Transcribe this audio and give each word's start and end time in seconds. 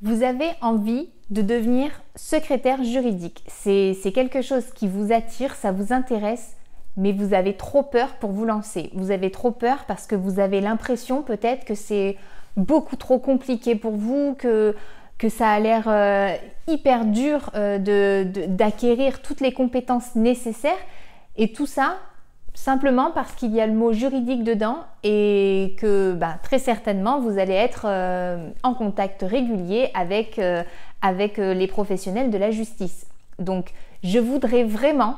Vous 0.00 0.22
avez 0.22 0.50
envie 0.60 1.08
de 1.30 1.42
devenir 1.42 1.90
secrétaire 2.14 2.82
juridique. 2.84 3.42
C'est 3.48 4.12
quelque 4.14 4.42
chose 4.42 4.64
qui 4.74 4.86
vous 4.86 5.12
attire, 5.12 5.54
ça 5.54 5.72
vous 5.72 5.92
intéresse, 5.92 6.56
mais 6.96 7.12
vous 7.12 7.34
avez 7.34 7.56
trop 7.56 7.82
peur 7.82 8.14
pour 8.16 8.30
vous 8.30 8.44
lancer. 8.44 8.90
Vous 8.94 9.10
avez 9.10 9.30
trop 9.30 9.50
peur 9.50 9.84
parce 9.86 10.06
que 10.06 10.14
vous 10.14 10.40
avez 10.40 10.60
l'impression 10.60 11.22
peut-être 11.22 11.64
que 11.64 11.74
c'est 11.74 12.16
beaucoup 12.56 12.96
trop 12.96 13.18
compliqué 13.18 13.74
pour 13.74 13.92
vous, 13.92 14.34
que, 14.34 14.74
ça 15.28 15.50
a 15.50 15.58
l'air 15.58 15.84
euh, 15.88 16.32
hyper 16.68 17.04
dur 17.04 17.50
euh, 17.54 18.24
d'acquérir 18.24 19.20
toutes 19.20 19.40
les 19.40 19.52
compétences 19.52 20.14
nécessaires. 20.14 20.78
Et 21.36 21.52
tout 21.52 21.66
ça, 21.66 21.98
simplement 22.58 23.12
parce 23.12 23.32
qu'il 23.34 23.54
y 23.54 23.60
a 23.60 23.66
le 23.66 23.72
mot 23.72 23.92
juridique 23.92 24.42
dedans 24.42 24.78
et 25.04 25.76
que 25.78 26.12
bah, 26.12 26.38
très 26.42 26.58
certainement 26.58 27.20
vous 27.20 27.38
allez 27.38 27.54
être 27.54 27.86
euh, 27.86 28.50
en 28.64 28.74
contact 28.74 29.22
régulier 29.22 29.90
avec, 29.94 30.38
euh, 30.40 30.64
avec 31.00 31.38
euh, 31.38 31.54
les 31.54 31.68
professionnels 31.68 32.30
de 32.30 32.36
la 32.36 32.50
justice. 32.50 33.06
Donc 33.38 33.70
je 34.02 34.18
voudrais 34.18 34.64
vraiment 34.64 35.16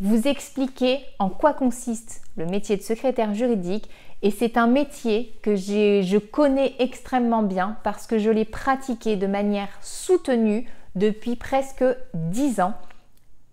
vous 0.00 0.28
expliquer 0.28 1.00
en 1.18 1.30
quoi 1.30 1.54
consiste 1.54 2.20
le 2.36 2.44
métier 2.44 2.76
de 2.76 2.82
secrétaire 2.82 3.32
juridique 3.32 3.88
et 4.20 4.30
c'est 4.30 4.58
un 4.58 4.66
métier 4.66 5.32
que 5.42 5.56
je 5.56 6.18
connais 6.18 6.74
extrêmement 6.78 7.42
bien 7.42 7.78
parce 7.84 8.06
que 8.06 8.18
je 8.18 8.30
l'ai 8.30 8.44
pratiqué 8.44 9.16
de 9.16 9.26
manière 9.26 9.70
soutenue 9.80 10.68
depuis 10.94 11.36
presque 11.36 11.84
10 12.12 12.60
ans 12.60 12.74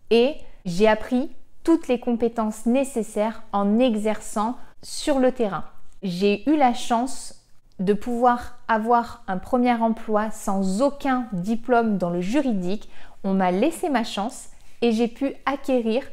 et 0.10 0.35
j'ai 0.66 0.90
appris 0.90 1.30
toutes 1.63 1.88
les 1.88 1.99
compétences 1.99 2.66
nécessaires 2.66 3.44
en 3.52 3.80
exerçant 3.80 4.58
sur 4.81 5.20
le 5.20 5.31
terrain. 5.31 5.63
J'ai 6.02 6.48
eu 6.49 6.58
la 6.58 6.73
chance 6.73 7.44
de 7.80 7.94
pouvoir 7.94 8.59
avoir 8.67 9.23
un 9.27 9.38
premier 9.38 9.73
emploi 9.73 10.30
sans 10.31 10.81
aucun 10.81 11.27
diplôme 11.34 11.98
dans 11.98 12.09
le 12.09 12.21
juridique. 12.21 12.90
On 13.23 13.34
m'a 13.34 13.52
laissé 13.52 13.90
ma 13.90 14.04
chance 14.04 14.49
et 14.82 14.91
j'ai 14.91 15.07
pu 15.07 15.34
acquérir 15.46 16.04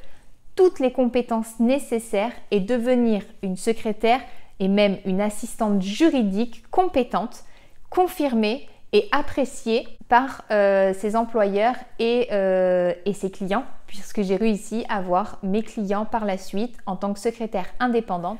toutes 0.54 0.78
les 0.78 0.92
compétences 0.92 1.58
nécessaires 1.58 2.32
et 2.50 2.60
devenir 2.60 3.22
une 3.42 3.56
secrétaire 3.56 4.20
et 4.58 4.68
même 4.68 4.98
une 5.04 5.20
assistante 5.20 5.82
juridique 5.82 6.62
compétente, 6.70 7.44
confirmée 7.88 8.68
et 8.92 9.08
appréciée 9.12 9.86
par 10.08 10.44
euh, 10.50 10.92
ses 10.94 11.16
employeurs 11.16 11.76
et, 11.98 12.28
euh, 12.32 12.92
et 13.06 13.12
ses 13.12 13.30
clients 13.30 13.64
puisque 13.90 14.22
j'ai 14.22 14.36
réussi 14.36 14.84
à 14.88 15.02
voir 15.02 15.38
mes 15.42 15.64
clients 15.64 16.04
par 16.04 16.24
la 16.24 16.38
suite 16.38 16.76
en 16.86 16.94
tant 16.94 17.12
que 17.12 17.18
secrétaire 17.18 17.66
indépendante. 17.80 18.38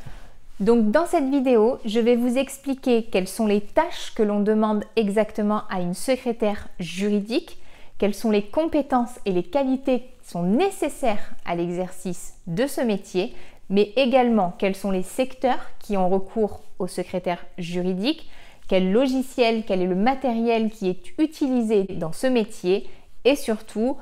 Donc 0.60 0.92
dans 0.92 1.06
cette 1.06 1.28
vidéo, 1.28 1.78
je 1.84 1.98
vais 1.98 2.14
vous 2.14 2.38
expliquer 2.38 3.02
quelles 3.02 3.26
sont 3.26 3.48
les 3.48 3.60
tâches 3.60 4.14
que 4.14 4.22
l'on 4.22 4.38
demande 4.38 4.84
exactement 4.94 5.62
à 5.68 5.80
une 5.80 5.94
secrétaire 5.94 6.68
juridique, 6.78 7.58
quelles 7.98 8.14
sont 8.14 8.30
les 8.30 8.44
compétences 8.44 9.18
et 9.26 9.32
les 9.32 9.42
qualités 9.42 10.04
qui 10.22 10.30
sont 10.30 10.44
nécessaires 10.44 11.32
à 11.44 11.56
l'exercice 11.56 12.34
de 12.46 12.68
ce 12.68 12.80
métier, 12.80 13.34
mais 13.70 13.92
également 13.96 14.54
quels 14.56 14.76
sont 14.76 14.92
les 14.92 15.02
secteurs 15.02 15.66
qui 15.80 15.96
ont 15.96 16.08
recours 16.08 16.60
au 16.78 16.86
secrétaire 16.86 17.44
juridique, 17.58 18.30
quel 18.68 18.92
logiciel, 18.92 19.64
quel 19.66 19.82
est 19.82 19.86
le 19.86 19.96
matériel 19.96 20.70
qui 20.70 20.88
est 20.88 21.18
utilisé 21.18 21.88
dans 21.90 22.12
ce 22.12 22.28
métier 22.28 22.88
et 23.24 23.34
surtout 23.34 23.96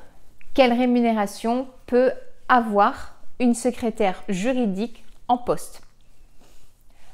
quelle 0.53 0.73
rémunération 0.73 1.67
peut 1.85 2.11
avoir 2.47 3.15
une 3.39 3.53
secrétaire 3.53 4.23
juridique 4.27 5.03
en 5.27 5.37
poste. 5.37 5.81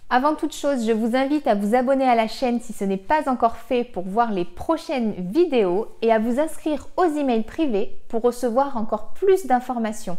Avant 0.09 0.35
toute 0.35 0.53
chose, 0.53 0.85
je 0.85 0.91
vous 0.91 1.15
invite 1.15 1.47
à 1.47 1.55
vous 1.55 1.73
abonner 1.73 2.07
à 2.07 2.15
la 2.15 2.27
chaîne 2.27 2.61
si 2.61 2.73
ce 2.73 2.83
n'est 2.83 2.95
pas 2.95 3.27
encore 3.27 3.57
fait 3.57 3.83
pour 3.83 4.03
voir 4.03 4.31
les 4.31 4.45
prochaines 4.45 5.13
vidéos 5.13 5.87
et 6.01 6.11
à 6.11 6.19
vous 6.19 6.39
inscrire 6.39 6.87
aux 6.95 7.05
emails 7.05 7.43
privés 7.43 7.97
pour 8.07 8.21
recevoir 8.21 8.77
encore 8.77 9.13
plus 9.13 9.47
d'informations. 9.47 10.17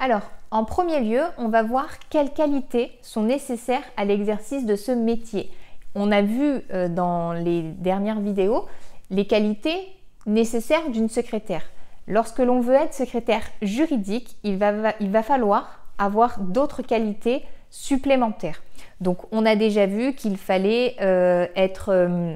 Alors, 0.00 0.22
en 0.50 0.64
premier 0.64 1.00
lieu, 1.00 1.22
on 1.38 1.48
va 1.48 1.62
voir 1.62 1.86
quelles 2.10 2.32
qualités 2.32 2.92
sont 3.00 3.22
nécessaires 3.22 3.84
à 3.96 4.04
l'exercice 4.04 4.66
de 4.66 4.74
ce 4.74 4.90
métier. 4.90 5.50
On 5.94 6.10
a 6.10 6.22
vu 6.22 6.60
euh, 6.72 6.88
dans 6.88 7.32
les 7.32 7.62
dernières 7.62 8.20
vidéos 8.20 8.66
les 9.10 9.26
qualités 9.26 9.88
nécessaires 10.26 10.90
d'une 10.90 11.08
secrétaire. 11.08 11.62
Lorsque 12.08 12.38
l'on 12.38 12.60
veut 12.60 12.74
être 12.74 12.94
secrétaire 12.94 13.42
juridique, 13.60 14.36
il 14.42 14.56
va, 14.56 15.22
falloir 15.22 15.84
avoir 15.98 16.40
d'autres 16.40 16.80
qualités 16.80 17.44
supplémentaires. 17.68 18.62
Donc 19.02 19.30
on 19.30 19.44
a 19.44 19.56
déjà 19.56 19.84
vu 19.84 20.14
qu'il 20.14 20.38
fallait 20.38 20.96
euh, 21.02 21.46
euh, 21.88 22.34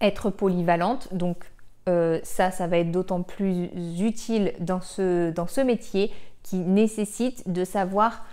être, 0.00 0.30
polyvalente. 0.30 1.12
Donc 1.12 1.38
euh, 1.88 2.20
ça, 2.22 2.52
ça 2.52 2.68
va 2.68 2.78
être 2.78 2.92
d'autant 2.92 3.22
plus 3.22 3.68
utile 4.00 4.52
dans 4.60 4.80
ce, 4.80 5.32
dans 5.32 5.48
ce 5.48 5.60
métier 5.60 6.12
qui 6.44 6.58
nécessite 6.58 7.50
de 7.50 7.64
savoir 7.64 8.24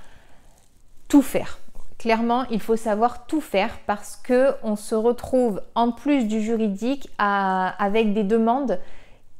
tout 1.08 1.24
faire. 1.24 1.58
Clairement, 1.98 2.46
il 2.52 2.62
faut 2.62 2.76
savoir 2.76 3.26
tout 3.26 3.42
faire 3.42 3.80
parce 3.88 4.16
que 4.16 4.52
on 4.62 4.76
se 4.76 4.94
retrouve 4.94 5.62
en 5.74 5.92
plus 5.92 6.26
du 6.26 6.40
juridique 6.40 7.10
avec 7.18 8.14
des 8.14 8.24
demandes 8.24 8.80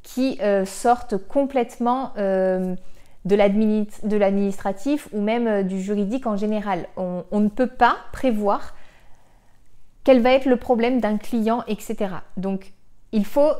qui 0.02 0.38
euh, 0.40 0.64
sortent 0.64 1.16
complètement 1.16 2.12
euh, 2.16 2.74
de 3.24 3.36
l'administratif 3.36 5.08
ou 5.12 5.20
même 5.20 5.46
euh, 5.46 5.62
du 5.62 5.80
juridique 5.80 6.26
en 6.26 6.36
général. 6.36 6.86
On, 6.96 7.40
ne 7.40 7.48
peut 7.48 7.66
pas 7.66 7.96
prévoir 8.12 8.74
quel 10.04 10.20
va 10.20 10.32
être 10.32 10.46
le 10.46 10.56
problème 10.56 11.00
d'un 11.00 11.18
client, 11.18 11.62
etc. 11.68 12.14
Donc 12.36 12.72
il 13.12 13.26
faut 13.26 13.52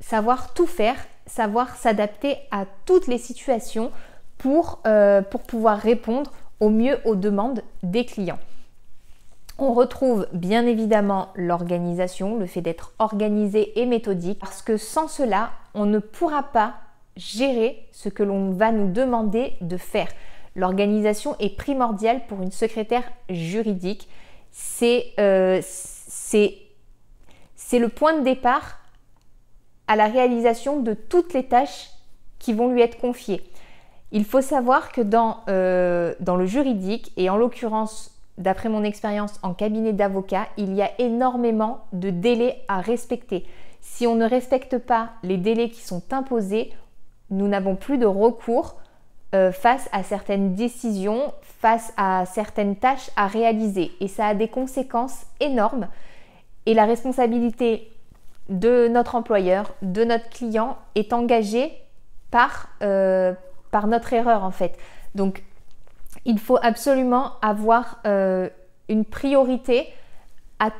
savoir 0.00 0.54
tout 0.54 0.66
faire, 0.66 0.96
savoir 1.26 1.76
s'adapter 1.76 2.36
à 2.50 2.64
toutes 2.86 3.06
les 3.06 3.18
situations 3.18 3.90
pour, 4.38 4.80
pour 5.30 5.42
pouvoir 5.42 5.78
répondre 5.78 6.32
au 6.60 6.70
mieux 6.70 6.98
aux 7.04 7.16
demandes 7.16 7.62
des 7.82 8.06
clients. 8.06 8.38
On 9.62 9.74
retrouve 9.74 10.26
bien 10.32 10.64
évidemment 10.64 11.28
l'organisation, 11.34 12.38
le 12.38 12.46
fait 12.46 12.62
d'être 12.62 12.94
organisé 12.98 13.78
et 13.78 13.84
méthodique, 13.84 14.38
parce 14.38 14.62
que 14.62 14.78
sans 14.78 15.06
cela, 15.06 15.50
on 15.74 15.84
ne 15.84 15.98
pourra 15.98 16.44
pas 16.44 16.76
gérer 17.14 17.86
ce 17.92 18.08
que 18.08 18.22
l'on 18.22 18.52
va 18.52 18.72
nous 18.72 18.90
demander 18.90 19.52
de 19.60 19.76
faire. 19.76 20.08
L'organisation 20.56 21.36
est 21.40 21.58
primordiale 21.58 22.22
pour 22.26 22.40
une 22.40 22.52
secrétaire 22.52 23.04
juridique. 23.28 24.08
Euh, 24.82 25.60
c'est 25.62 26.58
le 27.78 27.88
point 27.90 28.18
de 28.18 28.24
départ 28.24 28.78
à 29.88 29.94
la 29.94 30.06
réalisation 30.06 30.80
de 30.80 30.94
toutes 30.94 31.34
les 31.34 31.44
tâches 31.44 31.90
qui 32.38 32.54
vont 32.54 32.72
lui 32.72 32.80
être 32.80 32.98
confiées. 32.98 33.42
Il 34.10 34.24
faut 34.24 34.40
savoir 34.40 34.90
que 34.90 35.02
dans, 35.02 35.40
euh, 35.48 36.14
dans 36.20 36.36
le 36.36 36.46
juridique, 36.46 37.12
et 37.18 37.28
en 37.28 37.36
l'occurrence 37.36 38.16
d'après 38.38 38.68
mon 38.68 38.84
expérience 38.84 39.38
en 39.42 39.54
cabinet 39.54 39.92
d'avocat, 39.92 40.48
il 40.56 40.74
y 40.74 40.82
a 40.82 40.90
énormément 40.98 41.84
de 41.92 42.10
délais 42.10 42.62
à 42.68 42.80
respecter. 42.80 43.46
Si 43.80 44.06
on 44.06 44.14
ne 44.14 44.28
respecte 44.28 44.78
pas 44.78 45.10
les 45.22 45.36
délais 45.36 45.70
qui 45.70 45.82
sont 45.82 46.02
imposés, 46.12 46.72
nous 47.30 47.48
n'avons 47.48 47.76
plus 47.76 47.98
de 47.98 48.06
recours 48.06 48.76
euh, 49.34 49.52
face 49.52 49.88
à 49.92 50.02
certaines 50.02 50.54
décisions, 50.54 51.32
face 51.60 51.92
à 51.96 52.24
certaines 52.26 52.76
tâches 52.76 53.10
à 53.16 53.26
réaliser. 53.26 53.92
Et 54.00 54.08
ça 54.08 54.26
a 54.26 54.34
des 54.34 54.48
conséquences 54.48 55.24
énormes. 55.38 55.88
Et 56.66 56.74
la 56.74 56.84
responsabilité 56.84 57.90
de 58.48 58.88
notre 58.88 59.14
employeur, 59.14 59.72
de 59.82 60.04
notre 60.04 60.28
client, 60.28 60.76
est 60.94 61.12
engagée 61.12 61.72
par, 62.30 62.68
euh, 62.82 63.32
par 63.70 63.86
notre 63.86 64.12
erreur 64.12 64.44
en 64.44 64.50
fait. 64.50 64.76
Donc 65.14 65.42
il 66.30 66.38
faut 66.38 66.58
absolument 66.62 67.32
avoir 67.42 67.98
euh, 68.06 68.48
une 68.88 69.04
priorité 69.04 69.88
à 70.60 70.70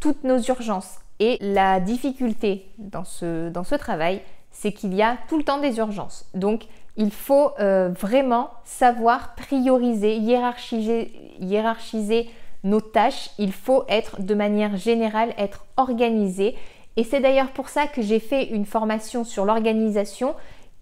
toutes 0.00 0.24
nos 0.24 0.38
urgences. 0.38 0.98
Et 1.20 1.36
la 1.42 1.78
difficulté 1.78 2.70
dans 2.78 3.04
ce, 3.04 3.76
travail, 3.76 4.22
c'est 4.50 4.72
qu'il 4.72 4.94
y 4.94 5.02
a 5.02 5.18
tout 5.28 5.36
le 5.36 5.44
temps 5.44 5.58
des 5.58 5.76
urgences. 5.76 6.24
Donc, 6.32 6.64
il 6.96 7.10
faut 7.10 7.50
euh, 7.60 7.90
vraiment 7.90 8.48
savoir 8.64 9.34
prioriser, 9.34 10.16
hiérarchiser 10.16 12.30
nos 12.62 12.80
tâches. 12.80 13.30
Il 13.38 13.52
faut 13.52 13.84
être 13.88 14.22
de 14.22 14.34
manière 14.34 14.78
générale, 14.78 15.34
être 15.36 15.66
organisé. 15.76 16.56
Et 16.96 17.04
c'est 17.04 17.20
d'ailleurs 17.20 17.50
pour 17.50 17.68
ça 17.68 17.86
que 17.86 18.00
j'ai 18.00 18.20
fait 18.20 18.44
une 18.44 18.64
formation 18.64 19.22
sur 19.22 19.44
l'organisation 19.44 20.34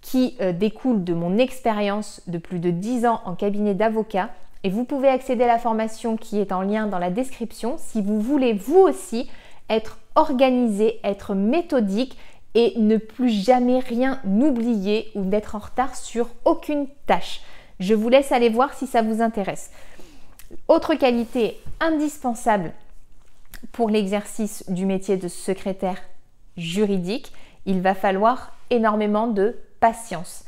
qui 0.02 0.36
euh, 0.40 0.52
découle 0.52 1.04
de 1.04 1.14
mon 1.14 1.38
expérience 1.38 2.20
de 2.26 2.36
plus 2.36 2.58
de 2.58 2.70
10 2.70 3.06
ans 3.06 3.22
en 3.24 3.34
cabinet 3.34 3.74
d'avocat. 3.74 4.30
Et 4.64 4.70
vous 4.70 4.84
pouvez 4.84 5.08
accéder 5.08 5.44
à 5.44 5.48
la 5.48 5.58
formation 5.58 6.16
qui 6.16 6.38
est 6.38 6.52
en 6.52 6.62
lien 6.62 6.86
dans 6.86 6.98
la 6.98 7.10
description 7.10 7.76
si 7.78 8.02
vous 8.02 8.20
voulez 8.20 8.52
vous 8.52 8.78
aussi 8.78 9.30
être 9.70 9.98
organisé, 10.14 11.00
être 11.04 11.34
méthodique 11.34 12.18
et 12.54 12.74
ne 12.76 12.98
plus 12.98 13.30
jamais 13.30 13.78
rien 13.78 14.20
oublier 14.24 15.10
ou 15.14 15.24
d'être 15.24 15.54
en 15.54 15.60
retard 15.60 15.96
sur 15.96 16.28
aucune 16.44 16.86
tâche. 17.06 17.40
Je 17.80 17.94
vous 17.94 18.08
laisse 18.08 18.30
aller 18.30 18.50
voir 18.50 18.74
si 18.74 18.86
ça 18.86 19.02
vous 19.02 19.22
intéresse. 19.22 19.70
Autre 20.68 20.94
qualité 20.94 21.58
indispensable 21.80 22.72
pour 23.72 23.88
l'exercice 23.88 24.68
du 24.68 24.84
métier 24.84 25.16
de 25.16 25.28
secrétaire 25.28 25.98
juridique, 26.56 27.32
il 27.64 27.80
va 27.80 27.94
falloir 27.94 28.54
énormément 28.70 29.28
de 29.28 29.56
patience. 29.82 30.44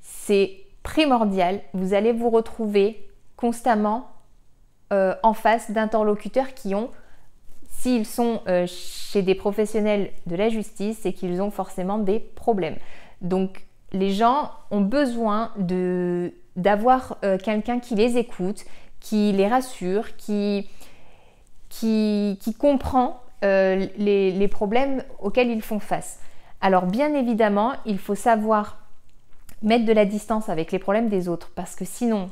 C'est 0.00 0.56
primordial, 0.82 1.60
vous 1.74 1.92
allez 1.92 2.12
vous 2.12 2.30
retrouver 2.30 3.06
constamment 3.36 4.08
euh, 4.94 5.14
en 5.22 5.34
face 5.34 5.70
d'interlocuteurs 5.70 6.54
qui 6.54 6.74
ont, 6.74 6.88
s'ils 7.68 8.06
sont 8.06 8.40
euh, 8.48 8.66
chez 8.66 9.20
des 9.20 9.34
professionnels 9.34 10.10
de 10.26 10.34
la 10.34 10.48
justice, 10.48 11.00
c'est 11.02 11.12
qu'ils 11.12 11.42
ont 11.42 11.50
forcément 11.50 11.98
des 11.98 12.18
problèmes. 12.18 12.76
Donc 13.20 13.66
les 13.92 14.10
gens 14.10 14.50
ont 14.70 14.80
besoin 14.80 15.52
d'avoir 16.56 17.18
euh, 17.22 17.36
quelqu'un 17.36 17.80
qui 17.80 17.94
les 17.94 18.16
écoute, 18.16 18.64
qui 19.00 19.32
les 19.32 19.46
rassure, 19.46 20.16
qui, 20.16 20.66
qui, 21.68 22.38
comprend 22.58 23.20
les 23.42 24.48
problèmes 24.50 25.04
auxquels 25.20 25.50
ils 25.50 25.62
font 25.62 25.78
face. 25.78 26.18
Alors 26.60 26.86
bien 26.86 27.14
évidemment, 27.14 27.74
il 27.86 27.98
faut 27.98 28.14
savoir 28.14 28.78
mettre 29.62 29.84
de 29.84 29.92
la 29.92 30.04
distance 30.04 30.48
avec 30.48 30.72
les 30.72 30.78
problèmes 30.78 31.08
des 31.08 31.28
autres 31.28 31.50
parce 31.54 31.74
que 31.74 31.84
sinon 31.84 32.30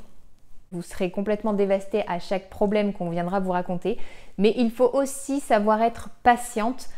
vous 0.73 0.83
serez 0.83 1.11
complètement 1.11 1.53
dévasté 1.53 2.05
à 2.09 2.19
chaque 2.19 2.51
problème 2.51 2.93
qu'on 2.93 3.11
viendra 3.11 3.41
vous 3.41 3.53
raconter. 3.53 3.99
Mais 4.37 4.53
il 4.57 4.71
faut 4.71 4.91
aussi 4.93 5.41
savoir 5.41 5.81
être 5.83 6.11
patiente 6.23 6.89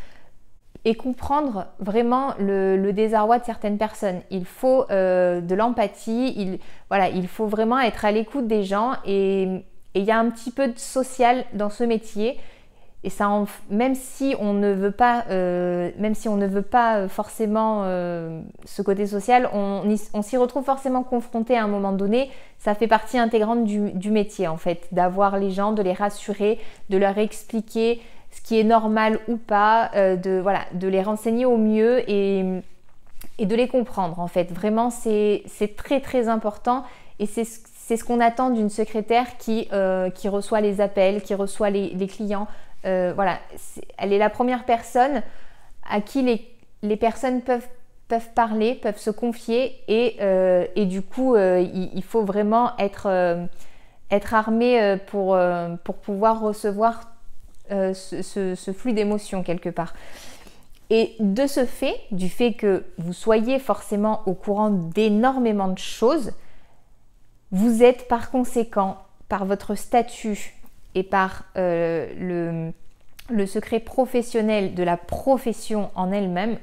et 0.84 0.94
comprendre 0.94 1.66
vraiment 1.78 2.34
le, 2.38 2.92
désarroi 2.92 3.38
de 3.38 3.44
certaines 3.44 3.78
personnes. 3.78 4.20
Il 4.30 4.46
faut 4.46 4.86
euh, 4.90 5.40
de 5.40 5.54
l'empathie, 5.54 6.34
il, 6.36 7.28
faut 7.28 7.46
vraiment 7.46 7.78
être 7.78 8.04
à 8.04 8.10
l'écoute 8.10 8.46
des 8.46 8.64
gens 8.64 8.94
et 9.04 9.64
il 9.94 10.02
y 10.02 10.10
a 10.10 10.18
un 10.18 10.30
petit 10.30 10.50
peu 10.50 10.68
de 10.68 10.78
social 10.78 11.44
dans 11.52 11.70
ce 11.70 11.84
métier. 11.84 12.38
Et 13.04 13.10
ça, 13.10 13.44
même 13.70 13.94
si 13.94 14.34
on 14.40 14.54
ne 14.54 14.72
veut 14.72 14.90
pas, 14.90 15.24
euh, 15.30 15.90
même 15.98 16.16
si 16.16 16.28
on 16.28 16.36
ne 16.36 16.46
veut 16.48 16.62
pas 16.62 17.06
forcément 17.06 17.82
euh, 17.84 18.40
ce 18.64 18.82
côté 18.82 19.06
social, 19.06 19.48
on, 19.52 20.22
s'y 20.22 20.36
retrouve 20.36 20.64
forcément 20.64 21.04
confronté 21.04 21.56
à 21.56 21.62
un 21.62 21.68
moment 21.68 21.92
donné. 21.92 22.28
Ça 22.58 22.74
fait 22.74 22.88
partie 22.88 23.16
intégrante 23.16 23.64
du, 23.64 24.10
métier 24.10 24.48
en 24.48 24.56
fait, 24.56 24.88
d'avoir 24.90 25.38
les 25.38 25.52
gens, 25.52 25.70
de 25.70 25.82
les 25.82 25.92
rassurer, 25.92 26.58
de 26.90 26.98
leur 26.98 27.18
expliquer 27.18 28.00
ce 28.32 28.40
qui 28.40 28.58
est 28.58 28.64
normal 28.64 29.20
ou 29.28 29.36
pas, 29.36 29.92
euh, 29.94 30.16
de 30.16 30.40
voilà, 30.40 30.62
de 30.72 30.88
les 30.88 31.02
renseigner 31.02 31.46
au 31.46 31.56
mieux 31.56 32.02
et, 32.10 32.42
de 33.38 33.54
les 33.54 33.68
comprendre 33.68 34.18
en 34.18 34.26
fait. 34.26 34.50
Vraiment, 34.50 34.90
c'est 34.90 35.44
très 35.76 36.00
très 36.00 36.26
important 36.26 36.82
et 37.20 37.26
c'est 37.26 37.44
ce 37.44 38.02
qu'on 38.02 38.18
attend 38.18 38.50
d'une 38.50 38.70
secrétaire 38.70 39.38
qui, 39.38 39.68
qui 40.16 40.28
reçoit 40.28 40.60
les 40.60 40.80
appels, 40.80 41.22
qui 41.22 41.34
reçoit 41.34 41.70
les 41.70 42.06
clients 42.08 42.48
euh, 42.84 43.12
voilà, 43.14 43.40
elle 43.96 44.12
est 44.12 44.18
la 44.18 44.30
première 44.30 44.64
personne 44.64 45.22
à 45.88 46.00
qui 46.00 46.22
les, 46.82 46.96
personnes 46.96 47.42
peuvent, 47.42 47.66
parler, 48.34 48.74
peuvent 48.74 48.98
se 48.98 49.10
confier 49.10 49.76
et, 49.88 50.16
euh, 50.20 50.66
du 50.76 51.02
coup, 51.02 51.34
euh, 51.34 51.60
il, 51.60 52.02
faut 52.04 52.24
vraiment 52.24 52.76
être, 52.78 53.48
être 54.10 54.34
armé 54.34 54.96
pour, 55.06 55.38
pouvoir 56.02 56.40
recevoir 56.40 57.12
ce, 57.70 58.22
ce, 58.22 58.72
flux 58.72 58.92
d'émotions 58.92 59.42
quelque 59.42 59.70
part. 59.70 59.94
Et 60.90 61.16
de 61.20 61.46
ce 61.46 61.66
fait, 61.66 62.00
du 62.12 62.30
fait 62.30 62.54
que 62.54 62.84
vous 62.96 63.12
soyez 63.12 63.58
forcément 63.58 64.22
au 64.24 64.32
courant 64.32 64.70
d'énormément 64.70 65.68
de 65.68 65.78
choses, 65.78 66.32
vous 67.50 67.82
êtes 67.82 68.08
par 68.08 68.30
conséquent, 68.30 68.96
par 69.28 69.44
votre 69.44 69.74
statut, 69.74 70.57
et 70.98 71.04
par 71.04 71.44
euh, 71.56 72.72
le, 73.30 73.46
secret 73.46 73.78
professionnel 73.78 74.74
de 74.74 74.82
la 74.82 74.96
profession 74.96 75.90
en 75.94 76.10
elle-même, 76.10 76.58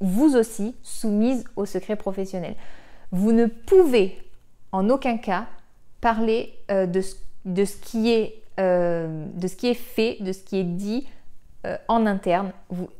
vous 0.00 0.36
aussi 0.36 0.76
soumise 0.82 1.44
au 1.56 1.66
secret 1.66 1.96
professionnel. 1.96 2.54
Vous 3.10 3.32
ne 3.32 3.46
pouvez 3.46 4.16
en 4.70 4.88
aucun 4.88 5.16
cas 5.16 5.46
parler 6.00 6.52
euh, 6.70 6.86
euh, 6.86 6.86
de 7.44 7.62
ce 7.72 7.76
qui 7.86 8.12
est 8.12 9.74
fait, 9.74 10.16
de 10.20 10.32
ce 10.32 10.42
qui 10.44 10.58
est 10.60 10.64
dit 10.64 11.08
en 11.88 12.06
interne. 12.06 12.52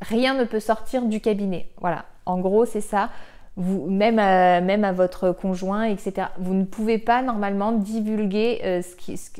rien 0.03 0.35
ne 0.35 0.43
peut 0.43 0.59
sortir 0.59 1.05
du 1.05 1.21
cabinet. 1.21 1.69
Voilà, 1.81 2.07
en 2.25 2.41
gros 2.41 2.65
c'est 2.65 2.81
ça 2.81 3.11
même, 3.57 4.19
à, 4.19 4.93
votre 4.93 5.33
conjoint, 5.33 5.85
etc. 5.85 6.29
Vous 6.39 6.55
ne 6.55 6.65
pouvez 6.65 6.99
pas 6.99 7.23
normalement 7.23 7.73
divulguer 7.73 8.61
euh, 8.65 8.83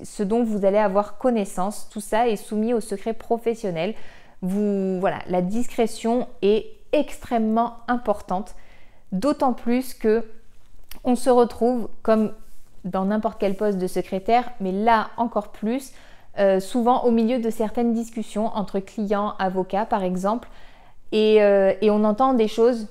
ce, 0.05 0.23
dont 0.23 0.43
vous 0.43 0.65
allez 0.65 0.79
avoir 0.79 1.19
connaissance. 1.19 1.89
Tout 1.91 2.01
ça 2.01 2.29
est 2.29 2.37
soumis 2.37 2.73
au 2.73 2.81
secret 2.81 3.13
professionnel. 3.13 3.95
Voilà, 4.43 5.19
la 5.29 5.43
discrétion 5.43 6.29
est 6.43 6.67
extrêmement 6.93 7.75
importante, 7.89 8.55
d'autant 9.13 9.53
plus 9.53 9.93
que 9.93 10.25
on 11.05 11.15
se 11.15 11.31
retrouve 11.31 11.89
comme 12.03 12.33
dans 12.85 13.05
n'importe 13.05 13.39
quel 13.39 13.55
poste 13.55 13.79
de 13.79 13.87
secrétaire, 13.87 14.51
mais 14.61 14.73
là 14.73 15.09
encore 15.17 15.49
plus, 15.49 15.93
euh, 16.39 16.61
souvent 16.61 17.05
au 17.05 17.11
milieu 17.11 17.39
de 17.39 17.51
certaines 17.51 17.93
discussions 17.93 18.47
entre 18.47 18.79
clients, 18.79 19.35
avocats 19.39 19.85
par 19.85 20.03
exemple, 20.03 20.49
et, 21.13 21.43
euh, 21.43 21.73
et 21.81 21.91
on 21.91 22.05
entend 22.05 22.35
des 22.35 22.49
choses 22.49 22.89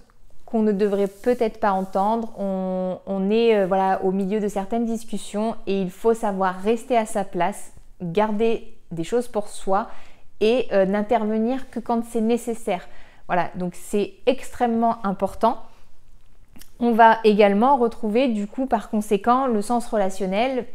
qu'on 0.56 0.62
ne 0.62 0.72
devrait 0.72 1.10
peut-être 1.10 1.60
pas 1.60 1.74
entendre. 1.74 2.32
On, 2.40 3.30
est 3.30 3.58
euh, 3.58 3.68
voilà, 3.68 4.02
au 4.06 4.14
milieu 4.14 4.40
de 4.40 4.48
certaines 4.48 4.86
discussions 4.86 5.58
et 5.68 5.82
il 5.82 5.92
faut 5.92 6.14
savoir 6.14 6.62
rester 6.62 6.96
à 6.96 7.06
sa 7.06 7.26
place, 7.26 7.74
garder 8.02 8.74
des 8.90 9.04
choses 9.04 9.28
pour 9.28 9.50
soi 9.50 9.90
et 10.40 10.68
euh, 10.72 10.86
n'intervenir 10.86 11.70
que 11.72 11.82
quand 11.82 12.06
c'est 12.06 12.22
nécessaire. 12.22 12.88
Voilà, 13.28 13.50
donc 13.56 13.76
c'est 13.76 14.14
extrêmement 14.28 15.06
important. 15.06 15.58
On 16.80 16.94
va 16.94 17.18
également 17.26 17.76
retrouver 17.76 18.30
du 18.30 18.48
coup 18.48 18.66
par 18.66 18.90
conséquent 18.90 19.48
le 19.48 19.62
sens 19.62 19.86
relationnel 19.88 20.66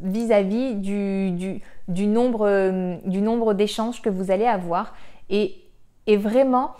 vis-à-vis 0.00 0.76
du, 0.76 1.60
du, 1.86 2.06
nombre, 2.06 2.48
euh, 2.48 2.96
du 3.04 3.20
nombre 3.20 3.52
d'échanges 3.52 4.00
que 4.00 4.08
vous 4.08 4.30
allez 4.30 4.46
avoir 4.46 4.94
et, 5.28 5.54
et 6.06 6.16
vraiment 6.16 6.70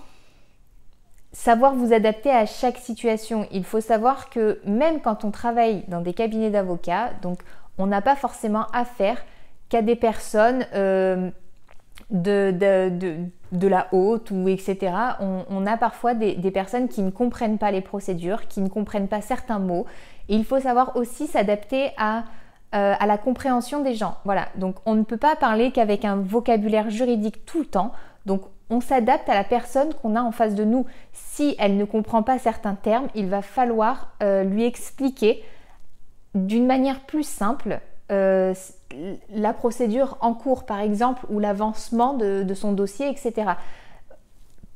savoir 1.33 1.75
vous 1.75 1.93
adapter 1.93 2.31
à 2.31 2.47
chaque 2.47 2.79
situation. 2.79 3.47
Il 3.51 3.65
faut 3.65 3.81
savoir 3.81 4.31
que 4.31 4.61
même 4.65 5.01
quand 5.01 5.25
on 5.25 5.31
travaille 5.31 5.85
dans 5.89 6.01
des 6.01 6.13
cabinets 6.13 6.51
d'avocats, 6.51 7.11
donc 7.23 7.39
on 7.79 7.87
n'a 7.87 8.03
pas 8.03 8.17
forcément 8.17 8.67
affaire 8.73 9.25
qu'à 9.69 9.83
des 9.83 9.97
personnes 9.97 10.67
euh, 10.75 11.31
de, 12.11 13.67
la 13.67 13.89
haute 13.93 14.31
ou 14.31 14.49
etc. 14.49 14.93
On, 15.21 15.67
a 15.67 15.77
parfois 15.79 16.15
des, 16.15 16.51
personnes 16.51 16.89
qui 16.89 17.01
ne 17.01 17.11
comprennent 17.11 17.59
pas 17.59 17.71
les 17.71 17.81
procédures, 17.81 18.49
qui 18.49 18.61
ne 18.61 18.69
comprennent 18.69 19.09
pas 19.09 19.23
certains 19.23 19.59
mots. 19.59 19.87
Il 20.29 20.45
faut 20.45 20.61
savoir 20.61 20.97
aussi 20.97 21.27
s'adapter 21.27 21.91
à, 21.97 22.25
euh, 22.75 22.95
à 22.99 23.07
la 23.07 23.17
compréhension 23.17 23.83
des 23.83 23.95
gens. 23.95 24.17
Voilà, 24.25 24.49
donc 24.57 24.77
on 24.85 24.95
ne 24.95 25.03
peut 25.03 25.17
pas 25.17 25.37
parler 25.37 25.73
qu'avec 25.73 26.05
un 26.05 26.17
vocabulaire 26.17 26.91
juridique 26.91 27.47
tout 27.47 27.61
le 27.61 27.67
temps. 27.67 27.93
On 28.73 28.81
s'adapte 28.81 29.29
à 29.29 29.35
la 29.35 29.45
personne 29.45 29.93
qu'on 29.95 30.17
a 30.17 30.23
en 30.23 30.33
face 30.33 30.55
de 30.55 30.65
nous. 30.65 30.87
Si 31.13 31.55
elle 31.59 31.77
ne 31.77 31.85
comprend 31.85 32.23
pas 32.23 32.39
certains 32.39 32.75
termes, 32.75 33.09
il 33.15 33.29
va 33.29 33.43
falloir 33.43 34.15
euh, 34.23 34.45
lui 34.45 34.65
expliquer 34.65 35.45
d'une 36.35 36.67
manière 36.67 37.01
plus 37.01 37.23
simple 37.23 37.81
euh, 38.11 38.55
la 39.31 39.53
procédure 39.53 40.17
en 40.23 40.33
cours, 40.33 40.65
par 40.65 40.81
exemple, 40.81 41.27
ou 41.29 41.39
l'avancement 41.39 42.15
de, 42.15 42.55
son 42.55 42.73
dossier, 42.73 43.11
etc. 43.11 43.53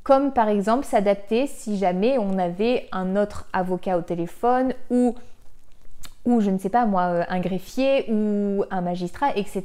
Comme 0.02 0.32
par 0.32 0.48
exemple 0.48 0.84
s'adapter 0.84 1.46
si 1.46 1.78
jamais 1.78 2.16
on 2.18 2.38
avait 2.38 2.88
un 2.92 3.16
autre 3.16 3.48
avocat 3.52 3.98
au 3.98 4.02
téléphone 4.02 4.72
ou 4.90 5.16
je 6.40 6.50
ne 6.50 6.58
sais 6.58 6.68
pas 6.68 6.86
moi, 6.86 7.02
euh, 7.02 7.24
un 7.28 7.40
greffier 7.40 8.10
ou 8.10 8.64
un 8.70 8.80
magistrat, 8.82 9.36
etc. 9.36 9.64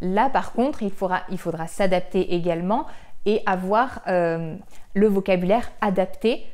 Là 0.00 0.30
par 0.30 0.52
contre, 0.52 0.82
il 0.82 0.90
faudra 0.90 1.66
s'adapter 1.66 2.34
également 2.34 2.86
et 3.26 3.42
avoir 3.46 4.02
euh, 4.06 4.54
le 4.94 5.06
vocabulaire 5.06 5.70
adapté 5.80 6.44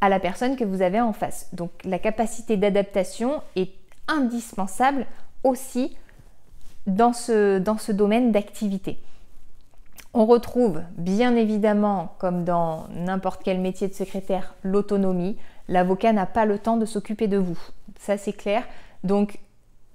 à 0.00 0.08
la 0.08 0.20
personne 0.20 0.56
que 0.56 0.64
vous 0.64 0.82
avez 0.82 1.00
en 1.00 1.12
face. 1.12 1.48
Donc 1.52 1.70
la 1.84 1.98
capacité 1.98 2.56
d'adaptation 2.56 3.42
est 3.54 3.72
indispensable 4.08 5.06
aussi 5.42 5.96
dans 6.86 7.12
ce, 7.12 7.58
dans 7.58 7.78
ce 7.78 7.92
domaine 7.92 8.32
d'activité. 8.32 8.98
On 10.14 10.24
retrouve 10.24 10.82
bien 10.96 11.36
évidemment, 11.36 12.14
comme 12.18 12.44
dans 12.44 12.86
n'importe 12.90 13.42
quel 13.44 13.60
métier 13.60 13.88
de 13.88 13.94
secrétaire, 13.94 14.54
l'autonomie. 14.62 15.36
L'avocat 15.68 16.12
n'a 16.12 16.26
pas 16.26 16.46
le 16.46 16.58
temps 16.58 16.76
de 16.76 16.86
s'occuper 16.86 17.28
de 17.28 17.36
vous. 17.36 17.58
Ça 17.98 18.16
c'est 18.16 18.32
clair. 18.32 18.62
Donc 19.04 19.38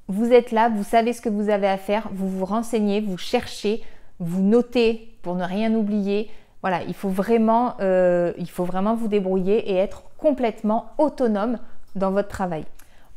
vous 0.07 0.31
êtes 0.31 0.51
là, 0.51 0.69
vous 0.69 0.83
savez 0.83 1.13
ce 1.13 1.21
que 1.21 1.29
vous 1.29 1.49
avez 1.49 1.67
à 1.67 1.77
faire, 1.77 2.09
vous 2.11 2.27
vous 2.27 2.45
renseignez, 2.45 3.01
vous 3.01 3.17
cherchez, 3.17 3.81
vous 4.21 4.41
notez 4.41 5.17
pour 5.23 5.35
ne 5.35 5.43
rien 5.43 5.73
oublier. 5.73 6.29
Voilà, 6.61 6.83
il 6.83 6.93
faut 6.93 7.09
vraiment, 7.09 7.73
euh, 7.81 8.31
il 8.37 8.49
faut 8.49 8.63
vraiment 8.63 8.95
vous 8.95 9.07
débrouiller 9.07 9.71
et 9.71 9.75
être 9.75 10.03
complètement 10.17 10.91
autonome 10.97 11.57
dans 11.95 12.11
votre 12.11 12.29
travail. 12.29 12.63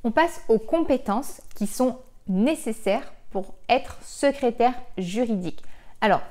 On 0.02 0.10
passe 0.10 0.42
aux 0.48 0.58
compétences 0.58 1.42
qui 1.54 1.66
sont 1.66 1.98
nécessaires 2.26 3.12
pour 3.30 3.54
être 3.68 3.98
secrétaire 4.02 4.74
juridique. 4.96 5.62
Alors, 6.00 6.22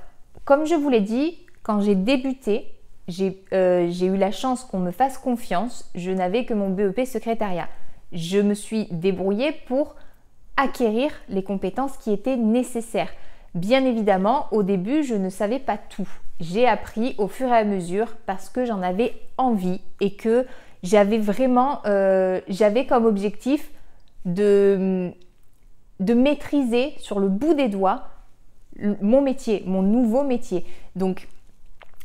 comme 0.43 0.65
je 0.65 0.75
vous 0.75 0.89
l'ai 0.89 1.01
dit, 1.01 1.37
quand 1.61 1.79
j'ai 1.79 1.95
débuté, 1.95 2.73
euh, 3.53 3.87
j'ai 3.89 4.05
eu 4.07 4.17
la 4.17 4.31
chance 4.31 4.63
qu'on 4.63 4.79
me 4.79 4.91
fasse 4.91 5.17
confiance. 5.17 5.89
Je 5.93 6.11
n'avais 6.11 6.45
que 6.45 6.53
mon 6.53 6.69
BEP 6.69 7.05
secrétariat. 7.05 7.67
Je 8.11 8.39
me 8.39 8.53
suis 8.53 8.87
débrouillée 8.91 9.51
pour 9.67 9.95
acquérir 10.57 11.11
les 11.29 11.43
compétences 11.43 11.97
qui 11.97 12.11
étaient 12.11 12.37
nécessaires. 12.37 13.11
Bien 13.55 13.85
évidemment, 13.85 14.47
au 14.51 14.63
début, 14.63 15.03
je 15.03 15.13
ne 15.13 15.29
savais 15.29 15.59
pas 15.59 15.77
tout. 15.77 16.09
J'ai 16.39 16.67
appris 16.67 17.15
au 17.17 17.27
fur 17.27 17.47
et 17.49 17.57
à 17.57 17.63
mesure 17.63 18.15
parce 18.25 18.49
que 18.49 18.65
j'en 18.65 18.81
avais 18.81 19.13
envie 19.37 19.79
et 20.01 20.15
que 20.15 20.45
j'avais 20.81 21.19
vraiment, 21.19 21.79
euh, 21.85 22.41
comme 22.89 23.05
objectif 23.05 23.69
de, 24.25 25.11
maîtriser 25.99 26.93
sur 26.97 27.19
le 27.19 27.27
bout 27.27 27.53
des 27.53 27.69
doigts 27.69 28.07
mon 29.01 29.21
métier, 29.21 29.63
mon 29.67 29.83
nouveau 29.83 30.23
métier. 30.23 30.65
Donc, 30.95 31.27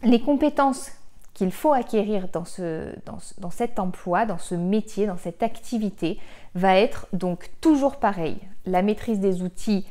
les 0.02 0.21
compétences 0.21 0.93
qu'il 1.33 1.50
faut 1.50 1.73
acquérir 1.73 2.28
dans, 2.33 3.50
cet 3.50 3.78
emploi, 3.78 4.26
dans 4.26 4.38
ce 4.38 4.55
métier, 4.55 5.07
dans 5.07 5.17
cette 5.17 5.43
activité, 5.43 6.19
va 6.55 6.76
être 6.76 7.07
donc 7.12 7.50
toujours 7.61 7.97
pareil. 7.97 8.37
La 8.67 8.83
maîtrise 8.83 9.19
des 9.19 9.43
outils 9.43 9.87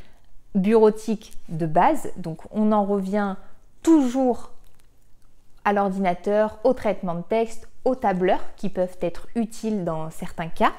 bureautiques 0.58 1.34
de 1.50 1.66
base, 1.66 2.12
donc 2.18 2.40
on 2.52 2.72
en 2.72 2.84
revient 2.84 3.36
toujours 3.84 4.52
à 5.64 5.74
l'ordinateur, 5.74 6.60
au 6.64 6.74
traitement 6.74 7.16
de 7.16 7.22
texte, 7.22 7.68
aux 7.84 7.96
tableurs 7.96 8.44
qui 8.56 8.70
peuvent 8.70 8.98
être 9.02 9.28
utiles 9.36 9.84
dans 9.84 10.10
certains 10.10 10.48
cas. 10.48 10.72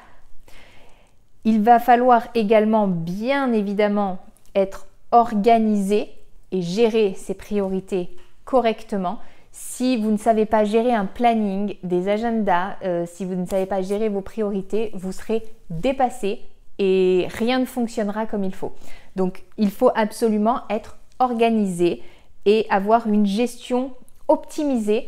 Il 1.45 1.61
va 1.61 1.79
falloir 1.79 2.27
également 2.35 2.87
bien 2.87 3.53
évidemment 3.53 4.19
être 4.55 4.87
organisé 5.11 6.09
et 6.51 6.61
gérer 6.61 7.13
ses 7.15 7.33
priorités 7.33 8.15
correctement. 8.45 9.19
Si 9.51 9.97
vous 9.97 10.11
ne 10.11 10.17
savez 10.17 10.45
pas 10.45 10.63
gérer 10.63 10.93
un 10.93 11.05
planning, 11.05 11.75
des 11.83 12.07
agendas, 12.07 12.77
euh, 12.83 13.05
si 13.05 13.25
vous 13.25 13.35
ne 13.35 13.45
savez 13.45 13.65
pas 13.65 13.81
gérer 13.81 14.09
vos 14.09 14.21
priorités, 14.21 14.91
vous 14.95 15.11
serez 15.11 15.43
dépassé 15.69 16.41
et 16.79 17.27
rien 17.29 17.59
ne 17.59 17.65
fonctionnera 17.65 18.25
comme 18.25 18.43
il 18.43 18.55
faut. 18.55 18.73
Donc 19.15 19.43
il 19.57 19.69
faut 19.69 19.91
absolument 19.93 20.61
être 20.69 20.97
organisé 21.19 22.01
et 22.45 22.65
avoir 22.69 23.07
une 23.07 23.25
gestion 23.25 23.91
optimisée 24.27 25.07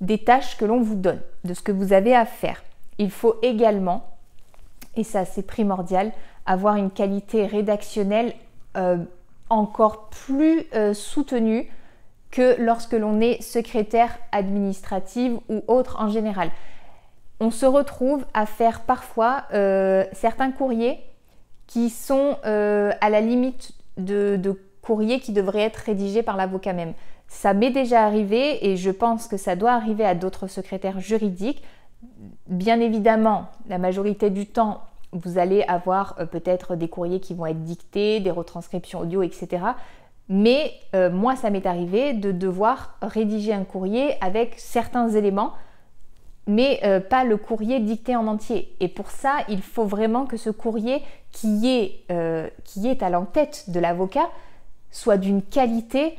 des 0.00 0.18
tâches 0.18 0.56
que 0.56 0.64
l'on 0.64 0.80
vous 0.80 0.94
donne, 0.94 1.20
de 1.44 1.54
ce 1.54 1.62
que 1.62 1.72
vous 1.72 1.92
avez 1.92 2.14
à 2.14 2.26
faire. 2.26 2.62
Il 2.98 3.10
faut 3.10 3.36
également, 3.42 4.04
et 4.96 5.02
ça 5.02 5.24
c'est 5.24 5.42
primordial, 5.42 6.12
avoir 6.46 6.76
une 6.76 6.90
qualité 6.90 7.46
rédactionnelle 7.46 8.34
euh, 8.76 8.98
encore 9.50 10.10
plus 10.10 10.66
euh, 10.74 10.92
soutenue 10.94 11.70
que 12.30 12.60
lorsque 12.60 12.92
l'on 12.92 13.20
est 13.20 13.42
secrétaire 13.42 14.18
administrative 14.32 15.38
ou 15.48 15.62
autre 15.66 15.96
en 16.00 16.08
général. 16.08 16.50
On 17.40 17.50
se 17.50 17.66
retrouve 17.66 18.24
à 18.34 18.46
faire 18.46 18.82
parfois 18.82 19.44
euh, 19.52 20.04
certains 20.12 20.50
courriers 20.50 20.98
qui 21.66 21.90
sont 21.90 22.38
à 22.42 23.10
la 23.10 23.20
limite 23.20 23.72
de, 23.98 24.40
courriers 24.88 25.20
qui 25.20 25.32
devraient 25.32 25.64
être 25.64 25.76
rédigés 25.76 26.22
par 26.22 26.38
l'avocat 26.38 26.72
même. 26.72 26.94
Ça 27.26 27.52
m'est 27.52 27.70
déjà 27.70 28.04
arrivé 28.04 28.66
et 28.66 28.78
je 28.78 28.90
pense 28.90 29.28
que 29.28 29.36
ça 29.36 29.54
doit 29.54 29.72
arriver 29.72 30.04
à 30.04 30.14
d'autres 30.14 30.46
secrétaires 30.46 30.98
juridiques. 30.98 31.62
Bien 32.46 32.80
évidemment, 32.80 33.48
la 33.68 33.76
majorité 33.76 34.30
du 34.30 34.46
temps, 34.46 34.80
vous 35.12 35.36
allez 35.36 35.62
avoir 35.64 36.16
euh, 36.18 36.24
peut-être 36.24 36.74
des 36.74 36.88
courriers 36.88 37.20
qui 37.20 37.34
vont 37.34 37.44
être 37.44 37.62
dictés, 37.64 38.20
des 38.20 38.30
retranscriptions 38.30 39.00
audio, 39.00 39.22
etc. 39.22 39.62
Mais 40.30 40.72
euh, 40.94 41.10
moi, 41.10 41.36
ça 41.36 41.50
m'est 41.50 41.66
arrivé 41.66 42.14
de 42.14 42.32
devoir 42.32 42.96
rédiger 43.02 43.52
un 43.52 43.64
courrier 43.64 44.14
avec 44.22 44.54
certains 44.56 45.10
éléments, 45.10 45.52
mais 46.48 46.80
euh, 46.82 46.98
pas 46.98 47.22
le 47.22 47.36
courrier 47.36 47.78
dicté 47.78 48.16
en 48.16 48.26
entier. 48.26 48.74
Et 48.80 48.88
pour 48.88 49.12
ça, 49.12 49.36
il 49.48 49.62
faut 49.62 49.84
vraiment 49.84 50.26
que 50.26 50.36
ce 50.36 50.50
courrier 50.50 51.02
qui 51.30 51.68
est, 51.68 52.06
qui 52.64 52.88
est 52.88 53.02
à 53.02 53.10
l'entête 53.10 53.66
de 53.68 53.78
l'avocat 53.78 54.28
soit 54.90 55.18
d'une 55.18 55.42
qualité 55.42 56.18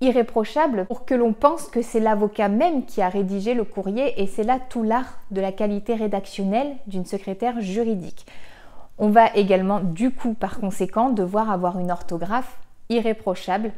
irréprochable 0.00 0.86
pour 0.86 1.04
que 1.04 1.14
l'on 1.14 1.32
pense 1.32 1.68
que 1.68 1.80
c'est 1.80 2.00
l'avocat 2.00 2.48
même 2.48 2.84
qui 2.84 3.00
a 3.00 3.08
rédigé 3.08 3.54
le 3.54 3.64
courrier 3.64 4.20
et 4.20 4.26
c'est 4.26 4.44
là 4.44 4.58
tout 4.68 4.82
l'art 4.82 5.20
de 5.30 5.40
la 5.40 5.52
qualité 5.52 5.94
rédactionnelle 5.94 6.74
d'une 6.86 7.06
secrétaire 7.06 7.60
juridique. 7.60 8.26
On 8.98 9.08
va 9.08 9.32
également 9.34 9.80
du 9.80 10.10
coup 10.10 10.34
par 10.34 10.58
conséquent 10.58 11.10
devoir 11.10 11.50
avoir 11.50 11.78
une 11.78 11.90
orthographe 11.90 12.58
irréprochable 12.88 13.72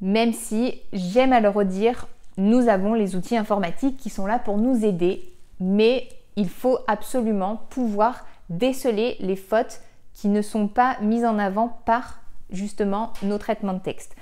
même 0.00 0.32
si 0.32 0.80
j'aime 0.92 1.32
à 1.32 1.40
le 1.40 1.48
redire, 1.48 2.08
nous 2.36 2.68
avons 2.68 2.94
les 2.94 3.16
outils 3.16 3.36
informatiques 3.36 3.96
qui 3.96 4.10
sont 4.10 4.26
là 4.26 4.38
pour 4.38 4.58
nous 4.58 4.84
aider 4.84 5.32
mais 5.60 6.08
il 6.36 6.48
faut 6.48 6.78
absolument 6.86 7.62
pouvoir 7.70 8.26
déceler 8.48 9.16
les 9.20 9.36
fautes 9.36 9.80
qui 10.12 10.28
ne 10.28 10.42
sont 10.42 10.68
pas 10.68 10.96
mises 11.00 11.24
en 11.24 11.38
avant 11.38 11.80
par 11.84 12.20
justement 12.50 13.12
nos 13.22 13.38
traitements 13.38 13.72
de 13.72 13.78
texte 13.80 14.14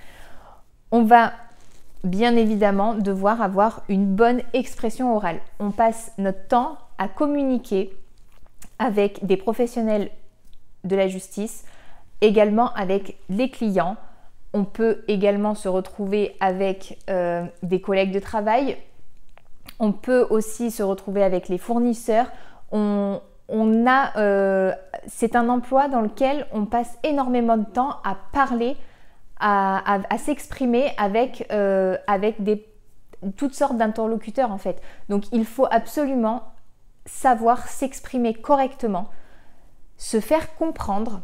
on 0.93 1.03
va 1.03 1.33
bien 2.05 2.37
évidemment 2.37 2.95
devoir 2.95 3.41
avoir 3.41 3.83
une 3.89 4.15
bonne 4.15 4.43
expression 4.53 5.17
orale. 5.17 5.41
On 5.59 5.71
passe 5.71 6.13
notre 6.19 6.47
temps 6.47 6.77
à 6.99 7.09
communiquer 7.09 7.97
avec 8.79 9.25
des 9.25 9.39
professionnels 9.39 10.11
de 10.85 10.95
la 10.95 11.09
justice, 11.09 11.65
également 12.21 12.73
avec 12.75 13.17
les 13.31 13.49
clients. 13.51 13.97
On 14.53 14.65
peut 14.65 15.03
également 15.09 15.55
se 15.55 15.69
retrouver 15.69 16.37
avec 16.41 16.99
euh, 17.09 17.45
des 17.63 17.81
collègues 17.81 18.13
de 18.13 18.21
travail. 18.21 18.77
On 19.79 19.93
peut 19.93 20.27
aussi 20.31 20.71
se 20.71 20.83
retrouver 20.83 21.23
avec 21.23 21.49
les 21.49 21.59
fournisseurs. 21.59 22.27
Euh, 24.17 24.73
c'est 25.07 25.37
un 25.37 25.49
emploi 25.49 25.89
dans 25.89 26.01
lequel 26.01 26.47
on 26.53 26.65
passe 26.65 26.99
énormément 27.03 27.57
de 27.57 27.65
temps 27.65 27.97
à 28.05 28.17
parler 28.33 28.77
à, 29.41 30.19
s'exprimer 30.19 30.93
avec, 30.97 31.49
euh, 31.51 31.97
toutes 33.37 33.55
sortes 33.55 33.77
d'interlocuteurs 33.77 34.53
en 34.53 34.59
fait. 34.59 34.81
Donc 35.09 35.25
il 35.33 35.45
faut 35.45 35.67
absolument 35.71 36.45
savoir 37.05 37.67
s'exprimer 37.67 38.35
correctement, 38.35 39.09
se 39.97 40.21
faire 40.21 40.55
comprendre, 40.55 41.23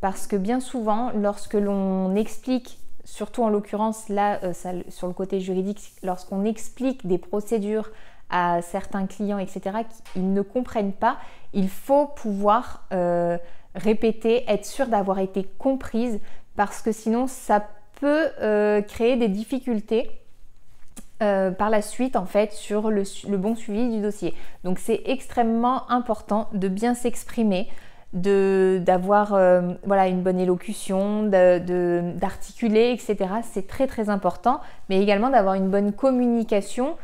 parce 0.00 0.26
que 0.26 0.36
bien 0.36 0.58
souvent, 0.60 1.12
lorsque 1.14 1.54
l'on 1.54 2.16
explique, 2.16 2.80
surtout 3.06 3.44
en 3.44 3.48
l'occurrence 3.48 4.08
là, 4.08 4.40
euh, 4.42 4.52
sur 4.88 5.06
le 5.06 5.14
côté 5.14 5.40
juridique, 5.40 5.92
lorsqu'on 6.02 6.44
explique 6.44 7.06
des 7.06 7.18
procédures 7.18 7.90
à 8.28 8.60
certains 8.62 9.06
clients, 9.06 9.38
etc., 9.38 9.78
qu'ils 10.12 10.32
ne 10.32 10.42
comprennent 10.42 10.92
pas, 10.92 11.16
il 11.54 11.68
faut 11.68 12.06
pouvoir 12.06 12.84
euh, 12.92 13.38
répéter, 13.76 14.44
être 14.48 14.66
sûr 14.66 14.88
d'avoir 14.88 15.20
été 15.20 15.44
comprise, 15.58 16.18
parce 16.56 16.82
que 16.82 16.90
sinon 16.90 17.28
ça 17.28 17.68
peut 18.00 18.28
euh, 18.40 18.82
créer 18.82 19.16
des 19.16 19.28
difficultés 19.28 20.10
par 21.18 21.70
la 21.70 21.80
suite 21.80 22.14
en 22.14 22.26
fait 22.26 22.52
sur 22.52 22.90
le, 22.90 23.04
bon 23.38 23.56
suivi 23.56 23.88
du 23.88 24.02
dossier. 24.02 24.34
Donc 24.64 24.78
c'est 24.78 25.00
extrêmement 25.06 25.90
important 25.90 26.50
de 26.52 26.68
bien 26.68 26.94
s'exprimer, 26.94 27.68
d'avoir 28.16 29.34
euh, 29.34 29.74
voilà, 29.84 30.08
une 30.08 30.22
bonne 30.22 30.40
élocution, 30.40 31.24
d'articuler, 31.24 32.90
etc. 32.90 33.30
C'est 33.42 33.66
très 33.66 33.86
très 33.86 34.08
important, 34.08 34.60
mais 34.88 35.00
également 35.02 35.30
d'avoir 35.30 35.54
une 35.54 35.68
bonne 35.68 35.92
communication, 35.92 36.96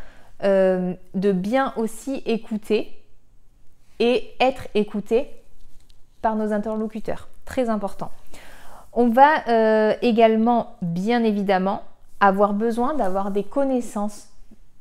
de 0.43 1.33
bien 1.33 1.73
aussi 1.77 2.21
écouter 2.27 3.01
et 4.01 4.35
être 4.41 4.67
écouté 4.75 5.29
par 6.21 6.35
nos 6.35 6.53
interlocuteurs. 6.53 7.29
Très 7.45 7.69
important. 7.69 8.11
On 8.93 9.09
va 9.09 9.49
euh, 9.49 9.95
également, 10.03 10.77
bien 10.83 11.25
évidemment, 11.25 11.83
avoir 12.21 12.53
besoin 12.53 12.95
d'avoir 12.95 13.31
des 13.31 13.43
connaissances 13.43 14.29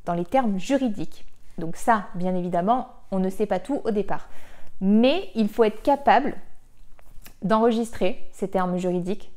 dans 0.05 0.13
les 0.13 0.25
termes 0.25 0.59
juridiques. 0.59 1.25
Donc 1.57 1.75
ça, 1.75 2.05
bien 2.15 2.35
évidemment, 2.35 2.89
on 3.11 3.19
ne 3.19 3.29
sait 3.29 3.45
pas 3.45 3.59
tout 3.59 3.81
au 3.83 3.91
départ. 3.91 4.27
Mais 4.81 5.29
il 5.35 5.47
faut 5.47 5.63
être 5.63 5.81
capable 5.81 6.35
d'enregistrer 7.43 8.27
ces 8.31 8.49
termes 8.49 8.77
juridiques, 8.77 9.31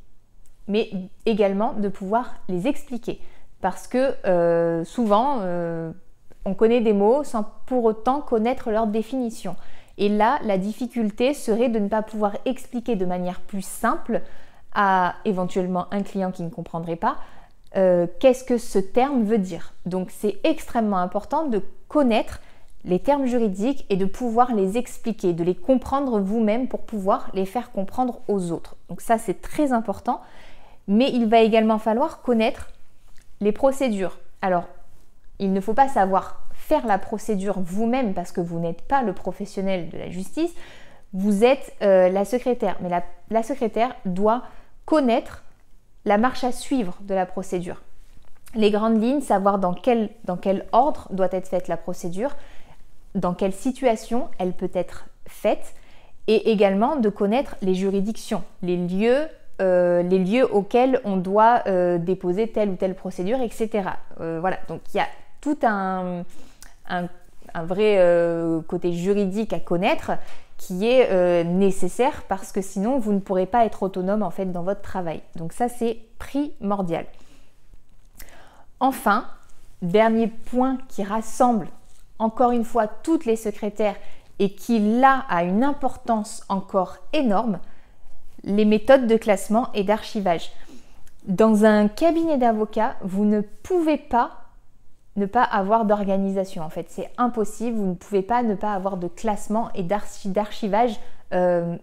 mais 0.68 0.90
également 1.26 1.74
de 1.74 1.88
pouvoir 1.88 2.34
les 2.48 2.66
expliquer. 2.66 3.20
Parce 3.60 3.86
que 3.86 4.14
euh, 4.26 4.84
souvent, 4.84 5.38
euh, 5.40 5.90
on 6.44 6.54
connaît 6.54 6.80
des 6.80 6.92
mots 6.92 7.24
sans 7.24 7.44
pour 7.66 7.84
autant 7.84 8.20
connaître 8.20 8.70
leur 8.70 8.86
définition. 8.86 9.56
Et 9.96 10.08
là, 10.08 10.38
la 10.42 10.58
difficulté 10.58 11.34
serait 11.34 11.68
de 11.68 11.78
ne 11.78 11.88
pas 11.88 12.02
pouvoir 12.02 12.36
expliquer 12.44 12.96
de 12.96 13.04
manière 13.04 13.40
plus 13.40 13.64
simple 13.64 14.22
à 14.74 15.14
éventuellement 15.24 15.86
un 15.92 16.02
client 16.02 16.32
qui 16.32 16.42
ne 16.42 16.50
comprendrait 16.50 16.96
pas 16.96 17.18
euh, 17.76 18.06
qu'est-ce 18.20 18.44
que 18.44 18.58
ce 18.58 18.78
terme 18.78 19.24
veut 19.24 19.38
dire. 19.38 19.72
Donc 19.86 20.10
c'est 20.10 20.38
extrêmement 20.44 20.98
important 20.98 21.46
de 21.46 21.62
connaître 21.88 22.40
les 22.84 22.98
termes 22.98 23.26
juridiques 23.26 23.86
et 23.88 23.96
de 23.96 24.04
pouvoir 24.04 24.54
les 24.54 24.76
expliquer, 24.76 25.32
de 25.32 25.44
les 25.44 25.54
comprendre 25.54 26.20
vous-même 26.20 26.68
pour 26.68 26.82
pouvoir 26.82 27.30
les 27.32 27.46
faire 27.46 27.72
comprendre 27.72 28.20
aux 28.28 28.52
autres. 28.52 28.76
Donc 28.88 29.00
ça 29.00 29.18
c'est 29.18 29.40
très 29.40 29.72
important, 29.72 30.20
mais 30.86 31.10
il 31.10 31.26
va 31.26 31.40
également 31.40 31.78
falloir 31.78 32.20
connaître 32.20 32.68
les 33.40 33.52
procédures. 33.52 34.18
Alors 34.42 34.64
il 35.38 35.52
ne 35.52 35.60
faut 35.60 35.74
pas 35.74 35.88
savoir 35.88 36.44
faire 36.52 36.86
la 36.86 36.98
procédure 36.98 37.60
vous-même 37.60 38.14
parce 38.14 38.32
que 38.32 38.40
vous 38.40 38.58
n'êtes 38.58 38.82
pas 38.82 39.02
le 39.02 39.12
professionnel 39.12 39.88
de 39.90 39.98
la 39.98 40.10
justice, 40.10 40.54
vous 41.12 41.44
êtes 41.44 41.74
euh, 41.82 42.08
la 42.08 42.24
secrétaire. 42.24 42.76
Mais 42.80 42.90
la, 43.30 43.42
secrétaire 43.42 43.94
doit 44.04 44.42
connaître 44.84 45.44
la 46.04 46.18
marche 46.18 46.44
à 46.44 46.52
suivre 46.52 46.96
de 47.02 47.14
la 47.14 47.26
procédure. 47.26 47.82
Les 48.54 48.70
grandes 48.70 49.02
lignes, 49.02 49.20
savoir 49.20 49.58
dans 49.58 49.74
quel, 49.74 50.10
dans 50.24 50.36
quel 50.36 50.66
ordre 50.72 51.08
doit 51.10 51.28
être 51.32 51.48
faite 51.48 51.68
la 51.68 51.76
procédure, 51.76 52.36
dans 53.14 53.34
quelle 53.34 53.52
situation 53.52 54.28
elle 54.38 54.52
peut 54.52 54.70
être 54.74 55.06
faite, 55.26 55.74
et 56.26 56.50
également 56.50 56.96
de 56.96 57.08
connaître 57.10 57.56
les 57.60 57.74
juridictions, 57.74 58.42
les 58.62 58.76
lieux, 58.76 59.26
euh, 59.60 60.02
les 60.02 60.18
lieux 60.18 60.50
auxquels 60.52 61.00
on 61.04 61.16
doit 61.16 61.62
euh, 61.66 61.98
déposer 61.98 62.48
telle 62.48 62.70
ou 62.70 62.76
telle 62.76 62.94
procédure, 62.94 63.40
etc. 63.42 63.90
voilà, 64.18 64.58
donc 64.68 64.80
il 64.92 64.96
y 64.96 65.00
a 65.00 65.06
tout 65.40 65.58
un, 65.62 66.24
un, 66.88 67.08
vrai 67.64 67.98
euh, 67.98 68.60
côté 68.62 68.92
juridique 68.92 69.52
à 69.52 69.60
connaître 69.60 70.12
qui 70.56 70.86
est 70.86 71.10
euh, 71.10 71.44
nécessaire 71.44 72.22
parce 72.28 72.50
que 72.50 72.62
sinon 72.62 72.98
vous 72.98 73.12
ne 73.12 73.18
pourrez 73.18 73.46
pas 73.46 73.64
être 73.66 73.82
autonome 73.82 74.22
en 74.22 74.30
fait 74.30 74.46
dans 74.46 74.62
votre 74.62 74.82
travail. 74.82 75.20
Donc 75.36 75.52
ça 75.52 75.68
c'est 75.68 75.98
primordial. 76.18 77.06
Enfin, 78.80 79.26
dernier 79.82 80.28
point 80.28 80.78
qui 80.88 81.02
rassemble 81.02 81.68
encore 82.24 82.50
une 82.50 82.64
fois 82.64 82.86
toutes 82.86 83.24
les 83.24 83.36
secrétaires 83.36 83.96
et 84.38 84.54
qui 84.54 84.98
là 84.98 85.24
a 85.28 85.44
une 85.44 85.62
importance 85.62 86.42
encore 86.48 86.98
énorme, 87.12 87.60
les 88.42 88.64
méthodes 88.64 89.06
de 89.06 89.16
classement 89.16 89.68
et 89.74 89.84
d'archivage. 89.84 90.50
Dans 91.26 91.64
un 91.64 91.88
cabinet 91.88 92.36
d'avocats, 92.36 92.96
vous 93.02 93.24
ne 93.24 93.40
pouvez 93.40 93.96
pas 93.96 94.44
ne 95.16 95.26
pas 95.26 95.42
avoir 95.42 95.84
d'organisation. 95.84 96.62
En 96.62 96.70
fait, 96.70 96.86
c'est 96.88 97.10
impossible. 97.18 97.76
Vous 97.76 97.86
ne 97.86 97.94
pouvez 97.94 98.22
pas 98.22 98.42
ne 98.42 98.54
pas 98.54 98.72
avoir 98.72 98.96
de 98.96 99.06
classement 99.06 99.70
et 99.74 99.84
d'archivage 99.84 100.98
euh, 101.32 101.76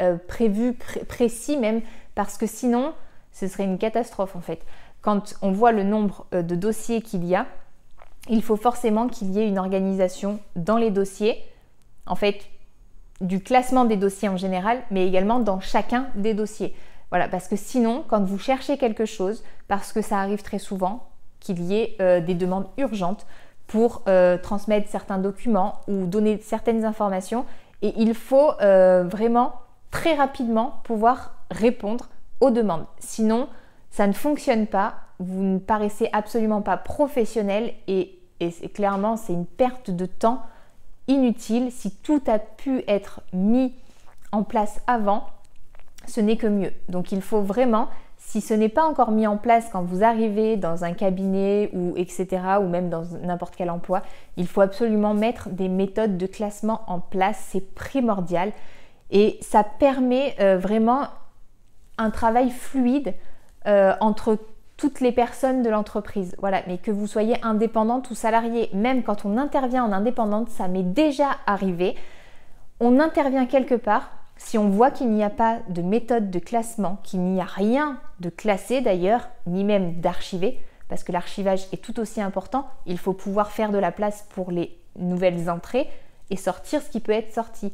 euh, 0.00 0.16
prévu, 0.28 0.74
précis 1.08 1.58
même, 1.58 1.82
parce 2.14 2.38
que 2.38 2.46
sinon, 2.46 2.94
ce 3.32 3.48
serait 3.48 3.64
une 3.64 3.78
catastrophe 3.78 4.34
en 4.34 4.40
fait. 4.40 4.64
Quand 5.02 5.34
on 5.42 5.52
voit 5.52 5.72
le 5.72 5.82
nombre 5.82 6.26
euh, 6.34 6.42
de 6.42 6.54
dossiers 6.54 7.02
qu'il 7.02 7.24
y 7.26 7.34
a, 7.34 7.46
il 8.30 8.42
faut 8.42 8.56
forcément 8.56 9.08
qu'il 9.08 9.30
y 9.32 9.40
ait 9.40 9.48
une 9.48 9.58
organisation 9.58 10.40
dans 10.56 10.76
les 10.76 10.90
dossiers. 10.90 11.36
En 12.06 12.14
fait, 12.14 12.46
du 13.20 13.42
classement 13.42 13.84
des 13.84 13.96
dossiers 13.96 14.28
en 14.28 14.36
général, 14.36 14.78
mais 14.90 15.06
également 15.06 15.40
dans 15.40 15.60
chacun 15.60 16.06
des 16.14 16.32
dossiers. 16.32 16.74
Voilà, 17.10 17.28
parce 17.28 17.48
que 17.48 17.56
sinon, 17.56 18.04
quand 18.08 18.24
vous 18.24 18.38
cherchez 18.38 18.78
quelque 18.78 19.04
chose, 19.04 19.42
parce 19.68 19.92
que 19.92 20.00
ça 20.00 20.18
arrive 20.20 20.42
très 20.42 20.58
souvent, 20.58 21.08
qu'il 21.40 21.62
y 21.62 21.74
ait 21.74 21.96
euh, 22.00 22.20
des 22.20 22.34
demandes 22.34 22.66
urgentes 22.78 23.26
pour 23.66 24.02
euh, 24.08 24.38
transmettre 24.38 24.88
certains 24.88 25.18
documents 25.18 25.80
ou 25.88 26.06
donner 26.06 26.38
certaines 26.42 26.84
informations. 26.84 27.44
Et 27.82 27.94
il 27.96 28.14
faut 28.14 28.52
euh, 28.60 29.04
vraiment 29.04 29.54
très 29.90 30.14
rapidement 30.14 30.80
pouvoir 30.84 31.34
répondre 31.50 32.08
aux 32.40 32.50
demandes. 32.50 32.84
Sinon, 32.98 33.48
ça 33.90 34.06
ne 34.06 34.12
fonctionne 34.12 34.66
pas, 34.66 34.94
vous 35.18 35.42
ne 35.42 35.58
paraissez 35.58 36.08
absolument 36.12 36.62
pas 36.62 36.76
professionnel 36.76 37.72
et, 37.88 38.19
et 38.40 38.50
clairement 38.68 39.16
c'est 39.16 39.32
une 39.32 39.46
perte 39.46 39.90
de 39.90 40.06
temps 40.06 40.42
inutile. 41.08 41.70
Si 41.70 41.90
tout 41.90 42.22
a 42.26 42.38
pu 42.38 42.82
être 42.88 43.20
mis 43.32 43.74
en 44.32 44.42
place 44.42 44.80
avant, 44.86 45.26
ce 46.06 46.20
n'est 46.20 46.36
que 46.36 46.46
mieux. 46.46 46.72
Donc 46.88 47.12
il 47.12 47.22
faut 47.22 47.42
vraiment 47.42 47.88
si 48.16 48.40
ce 48.40 48.54
n'est 48.54 48.68
pas 48.68 48.84
encore 48.84 49.10
mis 49.10 49.26
en 49.26 49.36
place 49.36 49.68
quand 49.72 49.82
vous 49.82 50.04
arrivez 50.04 50.56
dans 50.56 50.84
un 50.84 50.92
cabinet 50.92 51.70
ou 51.72 51.94
etc. 51.96 52.28
ou 52.60 52.68
même 52.68 52.88
dans 52.88 53.02
n'importe 53.22 53.56
quel 53.56 53.70
emploi, 53.70 54.02
il 54.36 54.46
faut 54.46 54.60
absolument 54.60 55.14
mettre 55.14 55.48
des 55.48 55.68
méthodes 55.68 56.16
de 56.16 56.26
classement 56.26 56.82
en 56.86 57.00
place. 57.00 57.44
C'est 57.48 57.74
primordial 57.74 58.52
et 59.10 59.38
ça 59.40 59.64
permet 59.64 60.36
euh, 60.38 60.58
vraiment 60.58 61.08
un 61.98 62.10
travail 62.10 62.50
fluide 62.50 63.14
euh, 63.66 63.94
entre 64.00 64.38
toutes 64.80 65.00
les 65.00 65.12
personnes 65.12 65.62
de 65.62 65.68
l'entreprise. 65.68 66.34
Voilà, 66.38 66.62
mais 66.66 66.78
que 66.78 66.90
vous 66.90 67.06
soyez 67.06 67.36
indépendante 67.44 68.10
ou 68.10 68.14
salarié, 68.14 68.70
même 68.72 69.02
quand 69.02 69.26
on 69.26 69.36
intervient 69.36 69.84
en 69.84 69.92
indépendante, 69.92 70.48
ça 70.48 70.68
m'est 70.68 70.82
déjà 70.82 71.36
arrivé. 71.46 71.96
On 72.80 72.98
intervient 72.98 73.44
quelque 73.44 73.74
part, 73.74 74.10
si 74.38 74.56
on 74.56 74.70
voit 74.70 74.90
qu'il 74.90 75.10
n'y 75.10 75.22
a 75.22 75.28
pas 75.28 75.58
de 75.68 75.82
méthode 75.82 76.30
de 76.30 76.38
classement, 76.38 76.98
qu'il 77.02 77.20
n'y 77.20 77.42
a 77.42 77.44
rien 77.44 77.98
de 78.20 78.30
classé 78.30 78.80
d'ailleurs, 78.80 79.28
ni 79.46 79.64
même 79.64 80.00
d'archivé, 80.00 80.58
parce 80.88 81.04
que 81.04 81.12
l'archivage 81.12 81.66
est 81.72 81.84
tout 81.84 82.00
aussi 82.00 82.22
important, 82.22 82.66
il 82.86 82.98
faut 82.98 83.12
pouvoir 83.12 83.50
faire 83.50 83.72
de 83.72 83.78
la 83.78 83.92
place 83.92 84.26
pour 84.34 84.50
les 84.50 84.78
nouvelles 84.98 85.50
entrées 85.50 85.90
et 86.30 86.36
sortir 86.36 86.80
ce 86.80 86.88
qui 86.88 87.00
peut 87.00 87.12
être 87.12 87.34
sorti. 87.34 87.70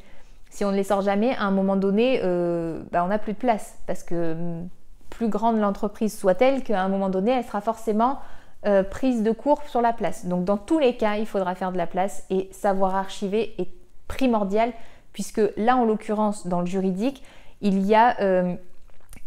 Si 0.50 0.64
on 0.64 0.72
ne 0.72 0.76
les 0.76 0.82
sort 0.82 1.02
jamais, 1.02 1.36
à 1.36 1.44
un 1.44 1.52
moment 1.52 1.76
donné, 1.76 2.20
euh, 2.24 2.82
bah, 2.90 3.04
on 3.04 3.08
n'a 3.08 3.20
plus 3.20 3.34
de 3.34 3.38
place, 3.38 3.78
parce 3.86 4.02
que 4.02 4.32
hum, 4.32 4.68
plus 5.10 5.28
grande 5.28 5.58
l'entreprise 5.58 6.16
soit-elle, 6.16 6.62
qu'à 6.62 6.82
un 6.82 6.88
moment 6.88 7.08
donné, 7.08 7.32
elle 7.32 7.44
sera 7.44 7.60
forcément 7.60 8.18
euh, 8.66 8.82
prise 8.82 9.22
de 9.22 9.30
court 9.30 9.62
sur 9.68 9.80
la 9.80 9.92
place. 9.92 10.26
Donc 10.26 10.44
dans 10.44 10.56
tous 10.56 10.78
les 10.78 10.96
cas, 10.96 11.16
il 11.16 11.26
faudra 11.26 11.54
faire 11.54 11.72
de 11.72 11.78
la 11.78 11.86
place 11.86 12.24
et 12.30 12.48
savoir 12.52 12.94
archiver 12.94 13.54
est 13.58 13.68
primordial 14.08 14.72
puisque 15.12 15.40
là, 15.56 15.76
en 15.76 15.84
l'occurrence, 15.84 16.46
dans 16.46 16.60
le 16.60 16.66
juridique, 16.66 17.22
il 17.62 17.86
y 17.86 17.94
a 17.94 18.20
euh, 18.20 18.54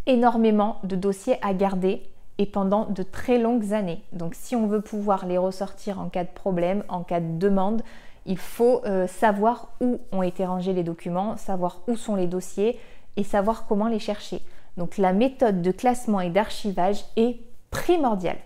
énormément 0.05 0.79
de 0.83 0.95
dossiers 0.95 1.37
à 1.41 1.53
garder 1.53 2.03
et 2.37 2.45
pendant 2.45 2.85
de 2.85 3.03
très 3.03 3.37
longues 3.37 3.73
années. 3.73 4.01
Donc 4.13 4.33
si 4.35 4.55
on 4.55 4.67
veut 4.67 4.81
pouvoir 4.81 5.25
les 5.25 5.37
ressortir 5.37 5.99
en 5.99 6.09
cas 6.09 6.23
de 6.23 6.29
problème, 6.29 6.83
en 6.89 7.03
cas 7.03 7.19
de 7.19 7.37
demande, 7.37 7.81
il 8.25 8.37
faut 8.37 8.81
euh, 8.85 9.07
savoir 9.07 9.69
où 9.81 9.99
ont 10.11 10.21
été 10.21 10.45
rangés 10.45 10.73
les 10.73 10.83
documents, 10.83 11.37
savoir 11.37 11.81
où 11.87 11.95
sont 11.95 12.15
les 12.15 12.27
dossiers 12.27 12.79
et 13.17 13.23
savoir 13.23 13.65
comment 13.67 13.87
les 13.87 13.99
chercher. 13.99 14.41
Donc 14.77 14.97
la 14.97 15.13
méthode 15.13 15.61
de 15.61 15.71
classement 15.71 16.21
et 16.21 16.29
d'archivage 16.29 17.03
est 17.15 17.39
primordiale. 17.71 18.37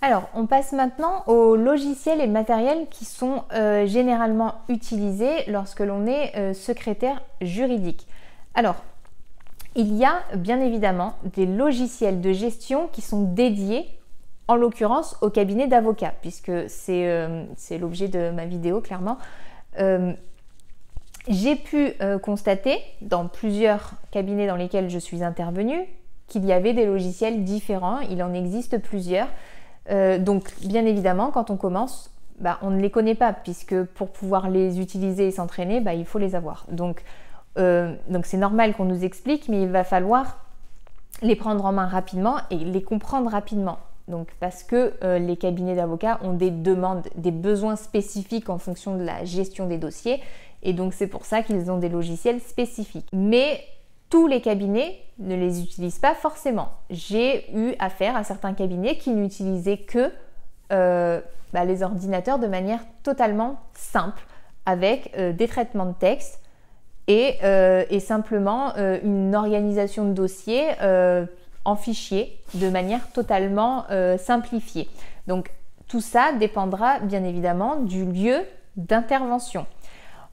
Alors, 0.00 0.28
on 0.34 0.46
passe 0.46 0.72
maintenant 0.72 1.24
aux 1.26 1.56
logiciels 1.56 2.20
et 2.20 2.28
matériels 2.28 2.86
qui 2.88 3.04
sont 3.04 3.42
euh, 3.52 3.84
généralement 3.86 4.54
utilisés 4.68 5.44
lorsque 5.48 5.80
l'on 5.80 6.06
est 6.06 6.36
euh, 6.36 6.54
secrétaire 6.54 7.20
juridique. 7.40 8.06
Alors, 8.54 8.76
il 9.74 9.96
y 9.96 10.04
a 10.04 10.22
bien 10.36 10.60
évidemment 10.60 11.14
des 11.24 11.46
logiciels 11.46 12.20
de 12.20 12.32
gestion 12.32 12.88
qui 12.92 13.00
sont 13.00 13.22
dédiés, 13.22 13.86
en 14.46 14.54
l'occurrence, 14.54 15.16
au 15.20 15.30
cabinet 15.30 15.66
d'avocats, 15.66 16.14
puisque 16.20 16.52
c'est 16.68 17.08
euh, 17.08 17.44
l'objet 17.80 18.06
de 18.06 18.30
ma 18.30 18.46
vidéo, 18.46 18.80
clairement. 18.80 19.18
J'ai 21.28 21.56
pu 21.56 21.92
constater 22.22 22.78
dans 23.02 23.28
plusieurs 23.28 23.92
cabinets 24.10 24.46
dans 24.46 24.56
lesquels 24.56 24.88
je 24.88 24.98
suis 24.98 25.22
intervenue 25.22 25.86
qu'il 26.28 26.44
y 26.44 26.52
avait 26.52 26.74
des 26.74 26.86
logiciels 26.86 27.42
différents, 27.42 28.00
il 28.00 28.22
en 28.22 28.32
existe 28.32 28.78
plusieurs. 28.78 29.28
Euh, 29.90 30.18
donc 30.18 30.52
bien 30.60 30.84
évidemment, 30.84 31.30
quand 31.30 31.50
on 31.50 31.56
commence, 31.56 32.10
bah, 32.38 32.58
on 32.62 32.70
ne 32.70 32.80
les 32.80 32.90
connaît 32.90 33.14
pas, 33.14 33.32
puisque 33.32 33.82
pour 33.82 34.10
pouvoir 34.10 34.48
les 34.50 34.80
utiliser 34.80 35.26
et 35.26 35.30
s'entraîner, 35.30 35.80
bah, 35.80 35.94
il 35.94 36.04
faut 36.04 36.18
les 36.18 36.34
avoir. 36.34 36.66
Euh, 37.58 37.94
donc 38.08 38.26
c'est 38.26 38.36
normal 38.36 38.74
qu'on 38.74 38.84
nous 38.84 39.04
explique, 39.04 39.48
mais 39.48 39.62
il 39.62 39.68
va 39.68 39.82
falloir 39.82 40.44
les 41.22 41.34
prendre 41.34 41.64
en 41.64 41.72
main 41.72 41.86
rapidement 41.86 42.36
et 42.50 42.58
les 42.58 42.82
comprendre 42.82 43.30
rapidement. 43.30 43.78
Donc 44.06 44.28
parce 44.40 44.62
que 44.62 44.94
euh, 45.02 45.18
les 45.18 45.36
cabinets 45.36 45.74
d'avocats 45.74 46.18
ont 46.22 46.32
des 46.32 46.50
demandes, 46.50 47.06
des 47.16 47.30
besoins 47.30 47.76
spécifiques 47.76 48.48
en 48.48 48.58
fonction 48.58 48.96
de 48.96 49.02
la 49.02 49.24
gestion 49.24 49.66
des 49.66 49.78
dossiers, 49.78 50.20
et 50.62 50.72
donc 50.72 50.94
c'est 50.94 51.06
pour 51.06 51.24
ça 51.24 51.42
qu'ils 51.42 51.70
ont 51.70 51.78
des 51.78 51.88
logiciels 51.88 52.40
spécifiques. 52.40 53.08
Mais 53.12 53.64
tous 54.10 54.26
les 54.26 54.40
cabinets 54.40 54.98
ne 55.18 55.34
les 55.34 55.62
utilisent 55.62 55.98
pas 55.98 56.14
forcément. 56.14 56.70
J'ai 56.90 57.52
eu 57.54 57.74
affaire 57.78 58.16
à 58.16 58.24
certains 58.24 58.54
cabinets 58.54 58.96
qui 58.96 59.10
n'utilisaient 59.10 59.78
que 59.78 60.10
euh, 60.72 61.20
bah, 61.52 61.64
les 61.64 61.82
ordinateurs 61.82 62.38
de 62.38 62.46
manière 62.46 62.80
totalement 63.02 63.60
simple, 63.74 64.22
avec 64.66 65.12
euh, 65.16 65.32
des 65.32 65.48
traitements 65.48 65.86
de 65.86 65.94
texte 65.94 66.40
et, 67.06 67.36
euh, 67.42 67.84
simplement 68.00 68.74
une 68.76 69.34
organisation 69.34 70.04
de 70.04 70.12
dossiers 70.12 70.68
en 71.64 71.76
fichiers 71.76 72.38
de 72.54 72.68
manière 72.68 73.10
totalement 73.12 73.84
simplifiée. 74.18 74.88
Donc 75.26 75.50
tout 75.88 76.02
ça 76.02 76.32
dépendra 76.32 77.00
bien 77.00 77.24
évidemment 77.24 77.76
du 77.76 78.04
lieu 78.04 78.40
d'intervention. 78.76 79.66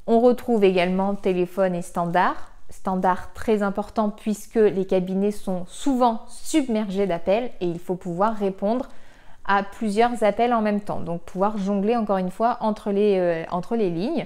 On 0.07 0.19
retrouve 0.19 0.63
également 0.63 1.15
téléphone 1.15 1.75
et 1.75 1.81
standard 1.81 2.51
standard 2.69 3.33
très 3.33 3.61
important 3.63 4.09
puisque 4.09 4.55
les 4.55 4.85
cabinets 4.85 5.31
sont 5.31 5.65
souvent 5.67 6.23
submergés 6.27 7.07
d'appels 7.07 7.51
et 7.61 7.67
il 7.67 7.79
faut 7.79 7.95
pouvoir 7.95 8.35
répondre 8.35 8.89
à 9.45 9.63
plusieurs 9.63 10.23
appels 10.23 10.53
en 10.53 10.61
même 10.61 10.81
temps. 10.81 10.99
Donc 10.99 11.21
pouvoir 11.21 11.57
jongler 11.57 11.95
encore 11.95 12.17
une 12.17 12.31
fois 12.31 12.57
entre 12.61 12.91
les, 12.91 13.17
euh, 13.19 13.43
entre 13.51 13.75
les 13.75 13.89
lignes. 13.89 14.25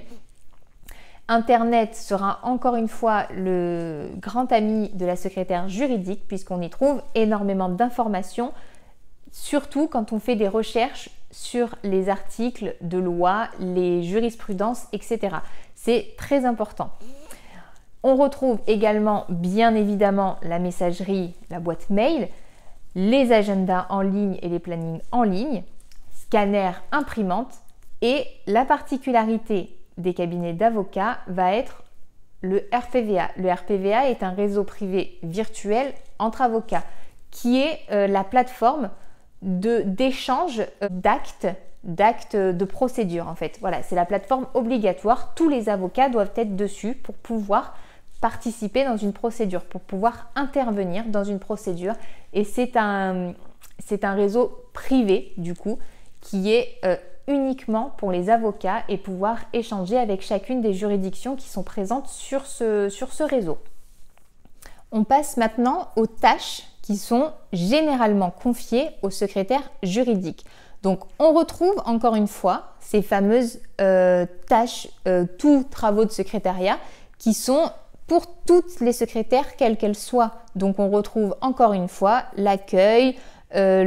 Internet 1.28 1.94
sera 1.94 2.40
encore 2.42 2.74
une 2.74 2.88
fois 2.88 3.26
le 3.32 4.08
grand 4.16 4.50
ami 4.50 4.88
de 4.94 5.06
la 5.06 5.16
secrétaire 5.16 5.68
juridique 5.68 6.26
puisqu'on 6.26 6.60
y 6.60 6.70
trouve 6.70 7.02
énormément 7.14 7.68
d'informations, 7.68 8.52
surtout 9.30 9.86
quand 9.86 10.12
on 10.12 10.18
fait 10.18 10.34
des 10.34 10.48
recherches 10.48 11.10
sur 11.30 11.76
les 11.84 12.08
articles 12.08 12.74
de 12.80 12.98
loi, 12.98 13.48
les 13.60 14.02
jurisprudences, 14.02 14.86
etc. 14.92 15.36
C'est 15.82 16.14
très 16.18 16.44
important. 16.44 16.90
On 18.02 18.14
retrouve 18.14 18.58
également 18.66 19.24
bien 19.30 19.74
évidemment 19.74 20.36
la 20.42 20.58
messagerie, 20.58 21.34
la 21.48 21.58
boîte 21.58 21.88
mail, 21.88 22.28
les 22.94 23.32
agendas 23.32 23.86
en 23.88 24.02
ligne 24.02 24.38
et 24.42 24.50
les 24.50 24.58
plannings 24.58 25.00
en 25.10 25.22
ligne, 25.22 25.62
scanner, 26.12 26.72
imprimante 26.92 27.54
et 28.02 28.26
la 28.46 28.66
particularité 28.66 29.74
des 29.96 30.12
cabinets 30.12 30.52
d'avocats 30.52 31.16
va 31.28 31.54
être 31.54 31.82
le 32.42 32.68
RPVA. 32.74 33.30
Le 33.38 33.50
RPVA 33.50 34.10
est 34.10 34.22
un 34.22 34.32
réseau 34.32 34.64
privé 34.64 35.18
virtuel 35.22 35.94
entre 36.18 36.42
avocats 36.42 36.84
qui 37.30 37.58
est 37.58 37.78
euh, 37.90 38.06
la 38.06 38.24
plateforme 38.24 38.90
d'échange 39.40 40.60
euh, 40.82 40.88
d'actes 40.90 41.46
d'actes 41.84 42.36
de 42.36 42.64
procédure 42.64 43.28
en 43.28 43.34
fait. 43.34 43.58
Voilà, 43.60 43.82
c'est 43.82 43.94
la 43.94 44.04
plateforme 44.04 44.46
obligatoire. 44.54 45.32
Tous 45.34 45.48
les 45.48 45.68
avocats 45.68 46.08
doivent 46.08 46.32
être 46.36 46.56
dessus 46.56 46.94
pour 46.94 47.14
pouvoir 47.14 47.74
participer 48.20 48.84
dans 48.84 48.96
une 48.96 49.12
procédure, 49.12 49.64
pour 49.64 49.80
pouvoir 49.80 50.30
intervenir 50.34 51.04
dans 51.06 51.24
une 51.24 51.38
procédure. 51.38 51.94
Et 52.32 52.44
c'est 52.44 52.76
un, 52.76 53.34
réseau 54.02 54.64
privé 54.74 55.32
du 55.38 55.54
coup 55.54 55.78
qui 56.20 56.52
est 56.52 56.76
euh, 56.84 56.96
uniquement 57.28 57.94
pour 57.96 58.12
les 58.12 58.28
avocats 58.28 58.82
et 58.88 58.98
pouvoir 58.98 59.38
échanger 59.54 59.96
avec 59.96 60.20
chacune 60.20 60.60
des 60.60 60.74
juridictions 60.74 61.34
qui 61.34 61.48
sont 61.48 61.62
présentes 61.62 62.08
sur 62.08 62.44
ce, 62.44 62.90
sur 62.90 63.12
ce 63.12 63.22
réseau. 63.22 63.58
On 64.92 65.04
passe 65.04 65.36
maintenant 65.36 65.88
aux 65.96 66.06
tâches 66.06 66.64
qui 66.82 66.96
sont 66.96 67.32
généralement 67.52 68.30
confiées 68.30 68.90
au 69.02 69.10
secrétaire 69.10 69.62
juridique. 69.82 70.44
Donc 70.82 71.00
on 71.18 71.32
retrouve 71.32 71.74
encore 71.84 72.14
une 72.14 72.26
fois 72.26 72.70
ces 72.80 73.02
fameuses 73.02 73.60
euh, 73.80 74.26
tâches, 74.48 74.88
euh, 75.06 75.24
tous 75.38 75.64
travaux 75.70 76.04
de 76.04 76.10
secrétariat 76.10 76.78
qui 77.18 77.34
sont 77.34 77.70
pour 78.06 78.26
toutes 78.46 78.80
les 78.80 78.92
secrétaires, 78.92 79.56
quelles 79.56 79.76
qu'elles 79.76 79.96
soient. 79.96 80.32
Donc 80.56 80.78
on 80.78 80.88
retrouve 80.88 81.36
encore 81.42 81.74
une 81.74 81.88
fois 81.88 82.24
l'accueil, 82.36 83.16
euh, 83.54 83.84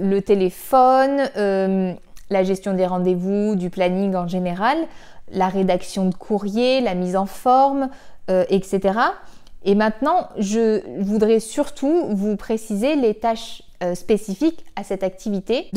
le, 0.00 0.20
téléphone, 0.22 1.28
la 2.30 2.42
gestion 2.42 2.74
des 2.74 2.86
rendez-vous, 2.86 3.54
du 3.54 3.70
planning 3.70 4.16
en 4.16 4.26
général, 4.26 4.78
la 5.30 5.48
rédaction 5.48 6.06
de 6.08 6.14
courrier, 6.14 6.80
la 6.80 6.94
mise 6.94 7.16
en 7.16 7.26
forme, 7.26 7.90
etc. 8.28 8.98
Et 9.64 9.74
maintenant, 9.74 10.28
je 10.38 10.82
voudrais 11.00 11.38
surtout 11.38 12.06
vous 12.10 12.36
préciser 12.36 12.96
les 12.96 13.14
tâches 13.14 13.62
spécifiques 13.94 14.64
à 14.74 14.82
cette 14.82 15.02
activité. 15.02 15.68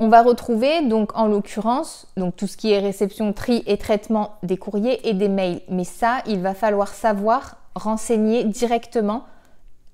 On 0.00 0.08
va 0.08 0.22
retrouver 0.22 0.86
donc 0.86 1.16
en 1.16 1.26
l'occurrence 1.26 2.06
donc 2.16 2.36
tout 2.36 2.46
ce 2.46 2.56
qui 2.56 2.72
est 2.72 2.78
réception, 2.78 3.32
tri 3.32 3.62
et 3.66 3.76
traitement 3.76 4.34
des 4.42 4.56
courriers 4.56 5.08
et 5.08 5.14
des 5.14 5.28
mails. 5.28 5.60
Mais 5.68 5.84
ça, 5.84 6.18
il 6.26 6.40
va 6.40 6.54
falloir 6.54 6.88
savoir 6.88 7.56
renseigner 7.74 8.44
directement 8.44 9.24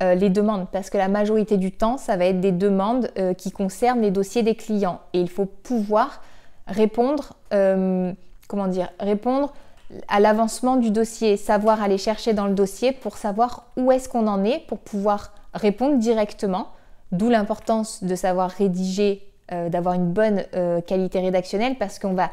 euh, 0.02 0.14
les 0.14 0.28
demandes 0.28 0.66
parce 0.72 0.90
que 0.90 0.98
la 0.98 1.08
majorité 1.08 1.56
du 1.56 1.72
temps, 1.72 1.96
ça 1.96 2.16
va 2.16 2.26
être 2.26 2.40
des 2.40 2.52
demandes 2.52 3.10
euh, 3.18 3.32
qui 3.32 3.50
concernent 3.50 4.02
les 4.02 4.10
dossiers 4.10 4.42
des 4.42 4.54
clients 4.54 5.00
et 5.14 5.20
il 5.20 5.30
faut 5.30 5.46
pouvoir 5.46 6.20
répondre, 6.66 7.34
euh, 7.52 8.12
comment 8.46 8.68
dire, 8.68 8.90
répondre 9.00 9.54
à 10.08 10.20
l'avancement 10.20 10.76
du 10.76 10.90
dossier, 10.90 11.36
savoir 11.36 11.82
aller 11.82 11.98
chercher 11.98 12.32
dans 12.32 12.46
le 12.46 12.54
dossier 12.54 12.92
pour 12.92 13.16
savoir 13.16 13.66
où 13.76 13.92
est-ce 13.92 14.08
qu'on 14.08 14.26
en 14.26 14.44
est 14.44 14.66
pour 14.66 14.78
pouvoir 14.78 15.32
répondre 15.54 15.98
directement. 15.98 16.68
D'où 17.12 17.30
l'importance 17.30 18.02
de 18.02 18.14
savoir 18.16 18.50
rédiger 18.50 19.22
euh, 19.52 19.68
d'avoir 19.68 19.94
une 19.94 20.10
bonne 20.10 20.44
euh, 20.54 20.80
qualité 20.80 21.20
rédactionnelle 21.20 21.76
parce 21.78 21.98
qu'on 21.98 22.14
va 22.14 22.30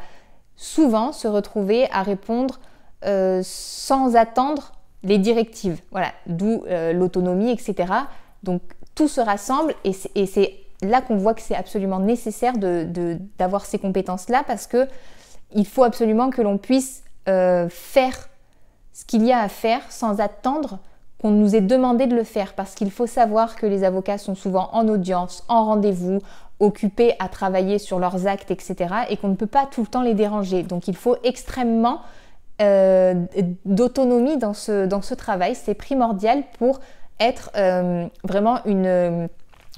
souvent 0.56 1.12
se 1.12 1.28
retrouver 1.28 1.86
à 1.92 2.02
répondre 2.02 2.58
euh, 3.04 3.42
sans 3.44 4.16
attendre 4.16 4.72
les 5.02 5.18
directives. 5.18 5.80
Voilà, 5.90 6.12
d'où 6.26 6.64
l'autonomie, 6.94 7.50
etc. 7.50 7.92
Donc 8.44 8.62
tout 8.94 9.08
se 9.08 9.20
rassemble 9.20 9.74
et 9.84 9.92
c'est 9.92 10.54
là 10.80 11.00
qu'on 11.00 11.16
voit 11.16 11.34
que 11.34 11.42
c'est 11.42 11.56
absolument 11.56 11.98
nécessaire 11.98 12.54
d'avoir 12.56 13.66
ces 13.66 13.78
compétences-là 13.78 14.44
parce 14.46 14.66
que 14.66 14.86
il 15.54 15.66
faut 15.66 15.82
absolument 15.82 16.30
que 16.30 16.40
l'on 16.40 16.56
puisse 16.56 17.02
faire 17.26 18.28
ce 18.92 19.04
qu'il 19.04 19.26
y 19.26 19.32
a 19.32 19.40
à 19.40 19.48
faire 19.48 19.90
sans 19.90 20.20
attendre 20.20 20.78
qu'on 21.20 21.30
nous 21.30 21.54
ait 21.54 21.60
demandé 21.60 22.06
de 22.06 22.16
le 22.16 22.24
faire 22.24 22.54
parce 22.54 22.74
qu'il 22.74 22.90
faut 22.90 23.06
savoir 23.06 23.56
que 23.56 23.66
les 23.66 23.84
avocats 23.84 24.18
sont 24.18 24.34
souvent 24.34 24.70
en 24.72 24.88
audience, 24.88 25.44
en 25.48 25.64
rendez-vous, 25.64 26.20
occupés 26.62 27.14
à 27.18 27.28
travailler 27.28 27.78
sur 27.78 27.98
leurs 27.98 28.26
actes, 28.26 28.50
etc. 28.50 28.94
et 29.10 29.16
qu'on 29.16 29.28
ne 29.28 29.34
peut 29.34 29.46
pas 29.46 29.66
tout 29.66 29.82
le 29.82 29.88
temps 29.88 30.02
les 30.02 30.14
déranger. 30.14 30.62
Donc 30.62 30.86
il 30.88 30.96
faut 30.96 31.16
extrêmement 31.24 32.00
euh, 32.60 33.14
d'autonomie 33.64 34.38
dans 34.38 34.54
ce, 34.54 35.14
travail. 35.14 35.56
C'est 35.56 35.74
primordial 35.74 36.44
pour 36.58 36.80
être 37.18 37.50
euh, 37.56 38.06
vraiment 38.22 38.64
une, 38.64 39.28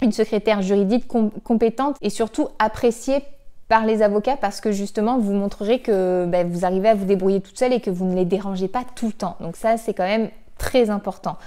une, 0.02 0.12
secrétaire 0.12 0.60
juridique 0.60 1.06
compétente 1.42 1.96
et 2.02 2.10
surtout 2.10 2.48
appréciée 2.58 3.22
par 3.68 3.86
les 3.86 4.02
avocats 4.02 4.36
parce 4.36 4.60
que 4.60 4.70
justement 4.70 5.18
vous 5.18 5.32
montrerez 5.32 5.78
que 5.80 6.26
ben, 6.26 6.46
vous 6.46 6.66
arrivez 6.66 6.90
à 6.90 6.94
vous 6.94 7.06
débrouiller 7.06 7.40
toute 7.40 7.58
seule 7.58 7.72
et 7.72 7.80
que 7.80 7.90
vous 7.90 8.04
ne 8.04 8.14
les 8.14 8.26
dérangez 8.26 8.68
pas 8.68 8.82
tout 8.94 9.06
le 9.06 9.12
temps. 9.12 9.36
Donc 9.40 9.56
ça 9.56 9.78
c'est 9.78 9.94
quand 9.94 10.06
même 10.06 10.28
très 10.58 10.90
important. 10.90 11.38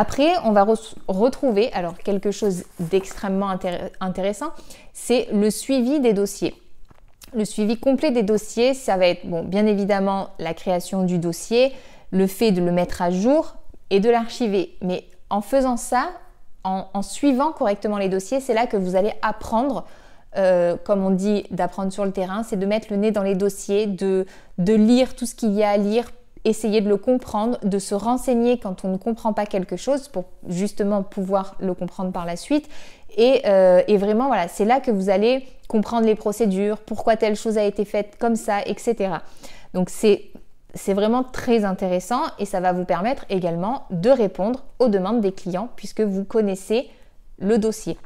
Après, 0.00 0.30
on 0.44 0.52
va 0.52 0.64
retrouver 1.08 1.72
alors 1.72 1.98
quelque 1.98 2.30
chose 2.30 2.62
d'extrêmement 2.78 3.52
intéressant, 3.98 4.50
c'est 4.92 5.26
le 5.32 5.50
suivi 5.50 5.98
des 5.98 6.12
dossiers. 6.12 6.54
Le 7.34 7.44
suivi 7.44 7.76
complet 7.76 8.12
des 8.12 8.22
dossiers, 8.22 8.74
ça 8.74 8.96
va 8.96 9.08
être 9.08 9.26
bien 9.26 9.66
évidemment 9.66 10.28
la 10.38 10.54
création 10.54 11.02
du 11.02 11.18
dossier, 11.18 11.72
le 12.12 12.28
fait 12.28 12.52
de 12.52 12.62
le 12.62 12.70
mettre 12.70 13.02
à 13.02 13.10
jour 13.10 13.56
et 13.90 13.98
de 13.98 14.08
l'archiver. 14.08 14.76
Mais 14.82 15.02
en 15.30 15.40
faisant 15.40 15.76
ça, 15.76 16.10
en, 16.62 17.02
suivant 17.02 17.50
correctement 17.50 17.98
les 17.98 18.08
dossiers, 18.08 18.38
c'est 18.38 18.54
là 18.54 18.68
que 18.68 18.76
vous 18.76 18.94
allez 18.94 19.14
apprendre 19.20 19.84
euh, 20.36 20.76
comme 20.84 21.04
on 21.04 21.10
dit, 21.10 21.44
d'apprendre 21.50 21.90
sur 21.90 22.04
le 22.04 22.12
terrain, 22.12 22.44
c'est 22.44 22.56
de 22.56 22.66
mettre 22.66 22.86
le 22.90 22.98
nez 22.98 23.10
dans 23.10 23.24
les 23.24 23.34
dossiers, 23.34 23.88
de 23.88 24.26
lire 24.58 25.16
tout 25.16 25.26
ce 25.26 25.34
qu'il 25.34 25.54
y 25.54 25.64
a 25.64 25.70
à 25.70 25.76
lire 25.76 26.12
essayer 26.44 26.80
de 26.80 26.88
le 26.88 26.96
comprendre, 26.96 27.58
de 27.62 27.78
se 27.78 27.94
renseigner 27.94 28.58
quand 28.58 28.84
on 28.84 28.88
ne 28.88 28.96
comprend 28.96 29.32
pas 29.32 29.46
quelque 29.46 29.76
chose 29.76 30.08
pour 30.08 30.24
justement 30.48 31.02
pouvoir 31.02 31.56
le 31.60 31.74
comprendre 31.74 32.12
par 32.12 32.26
la 32.26 32.36
suite. 32.36 32.68
Et, 33.16 33.42
euh, 33.46 33.82
vraiment, 33.98 34.26
voilà, 34.26 34.48
c'est 34.48 34.64
là 34.64 34.80
que 34.80 34.90
vous 34.90 35.10
allez 35.10 35.44
comprendre 35.68 36.06
les 36.06 36.14
procédures, 36.14 36.78
pourquoi 36.78 37.16
telle 37.16 37.36
chose 37.36 37.58
a 37.58 37.64
été 37.64 37.84
faite 37.84 38.16
comme 38.18 38.36
ça, 38.36 38.62
etc. 38.66 39.10
Donc 39.74 39.90
c'est 39.90 40.30
c'est 40.74 40.92
vraiment 40.92 41.24
très 41.24 41.64
intéressant 41.64 42.22
et 42.38 42.44
ça 42.44 42.60
va 42.60 42.72
vous 42.72 42.84
permettre 42.84 43.24
également 43.30 43.84
de 43.90 44.10
répondre 44.10 44.64
aux 44.78 44.88
demandes 44.88 45.20
des 45.20 45.32
clients 45.32 45.70
puisque 45.76 46.02
vous 46.02 46.24
connaissez 46.24 46.88
le 47.38 47.58
dossier 47.58 47.96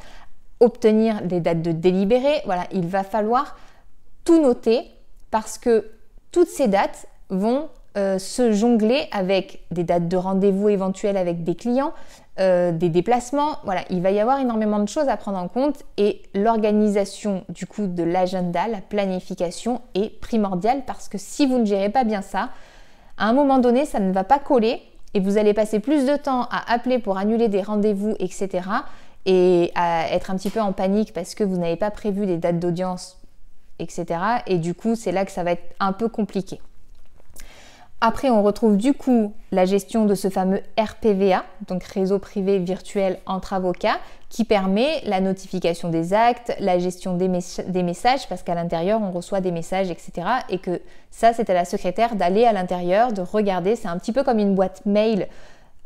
obtenir 0.60 1.20
des 1.22 1.40
dates 1.40 1.62
de 1.62 1.72
délibéré. 1.72 2.40
Voilà, 2.44 2.68
il 2.70 2.86
va 2.86 3.02
falloir 3.02 3.56
tout 4.24 4.40
noter 4.40 4.84
parce 5.32 5.58
que 5.58 5.90
toutes 6.30 6.46
ces 6.46 6.68
dates 6.68 7.08
vont 7.30 7.68
euh, 7.96 8.20
se 8.20 8.52
jongler 8.52 9.08
avec 9.10 9.64
des 9.72 9.82
dates 9.82 10.06
de 10.06 10.16
rendez-vous 10.16 10.68
éventuelles 10.68 11.16
avec 11.16 11.42
des 11.42 11.56
clients, 11.56 11.92
euh, 12.40 12.72
des 12.72 12.88
déplacements. 12.88 13.58
Voilà, 13.64 13.82
il 13.90 14.02
va 14.02 14.10
y 14.10 14.18
avoir 14.18 14.40
énormément 14.40 14.80
de 14.80 14.88
choses 14.88 15.08
à 15.08 15.16
prendre 15.16 15.38
en 15.38 15.46
compte 15.46 15.84
et 15.96 16.20
l'organisation 16.34 17.44
du 17.48 17.64
coup 17.66 17.86
de 17.86 18.02
l'agenda, 18.02 18.66
la 18.66 18.80
planification 18.80 19.80
est 19.94 20.20
primordiale 20.20 20.82
parce 20.84 21.08
que 21.08 21.16
si 21.16 21.46
vous 21.46 21.58
ne 21.58 21.64
gérez 21.64 21.90
pas 21.90 22.02
bien 22.02 22.22
ça, 22.22 22.48
à 23.18 23.28
un 23.28 23.32
moment 23.32 23.58
donné, 23.58 23.84
ça 23.84 24.00
ne 24.00 24.12
va 24.12 24.24
pas 24.24 24.40
coller 24.40 24.82
et 25.14 25.20
vous 25.20 25.38
allez 25.38 25.54
passer 25.54 25.78
plus 25.78 26.06
de 26.06 26.16
temps 26.16 26.48
à 26.50 26.72
appeler 26.72 26.98
pour 26.98 27.18
annuler 27.18 27.48
des 27.48 27.62
rendez-vous, 27.62 28.16
etc. 28.18 28.68
et 29.26 29.70
à 29.76 30.10
être 30.10 30.32
un 30.32 30.36
petit 30.36 30.50
peu 30.50 30.60
en 30.60 30.72
panique 30.72 31.12
parce 31.12 31.36
que 31.36 31.44
vous 31.44 31.56
n'avez 31.56 31.76
pas 31.76 31.92
prévu 31.92 32.26
des 32.26 32.36
dates 32.36 32.58
d'audience, 32.58 33.16
etc. 33.78 34.06
Et 34.48 34.58
du 34.58 34.74
coup, 34.74 34.96
c'est 34.96 35.12
là 35.12 35.24
que 35.24 35.30
ça 35.30 35.44
va 35.44 35.52
être 35.52 35.74
un 35.78 35.92
peu 35.92 36.08
compliqué. 36.08 36.60
Après, 38.06 38.28
on 38.28 38.42
retrouve 38.42 38.76
du 38.76 38.92
coup 38.92 39.32
la 39.50 39.64
gestion 39.64 40.04
de 40.04 40.14
ce 40.14 40.28
fameux 40.28 40.60
RPVA, 40.78 41.42
donc 41.68 41.84
réseau 41.84 42.18
privé 42.18 42.58
virtuel 42.58 43.18
entre 43.24 43.54
avocats, 43.54 43.96
qui 44.28 44.44
permet 44.44 45.00
la 45.06 45.22
notification 45.22 45.88
des 45.88 46.12
actes, 46.12 46.54
la 46.60 46.78
gestion 46.78 47.16
des, 47.16 47.28
messages, 47.28 48.28
parce 48.28 48.42
qu'à 48.42 48.54
l'intérieur, 48.54 49.00
on 49.00 49.10
reçoit 49.10 49.40
des 49.40 49.52
messages, 49.52 49.90
etc. 49.90 50.12
Et 50.50 50.58
que 50.58 50.82
ça, 51.10 51.32
c'est 51.32 51.48
à 51.48 51.54
la 51.54 51.64
secrétaire 51.64 52.14
d'aller 52.14 52.44
à 52.44 52.52
l'intérieur, 52.52 53.10
de 53.10 53.22
regarder. 53.22 53.74
C'est 53.74 53.88
un 53.88 53.96
petit 53.96 54.12
peu 54.12 54.22
comme 54.22 54.38
une 54.38 54.54
boîte 54.54 54.84
mail 54.84 55.26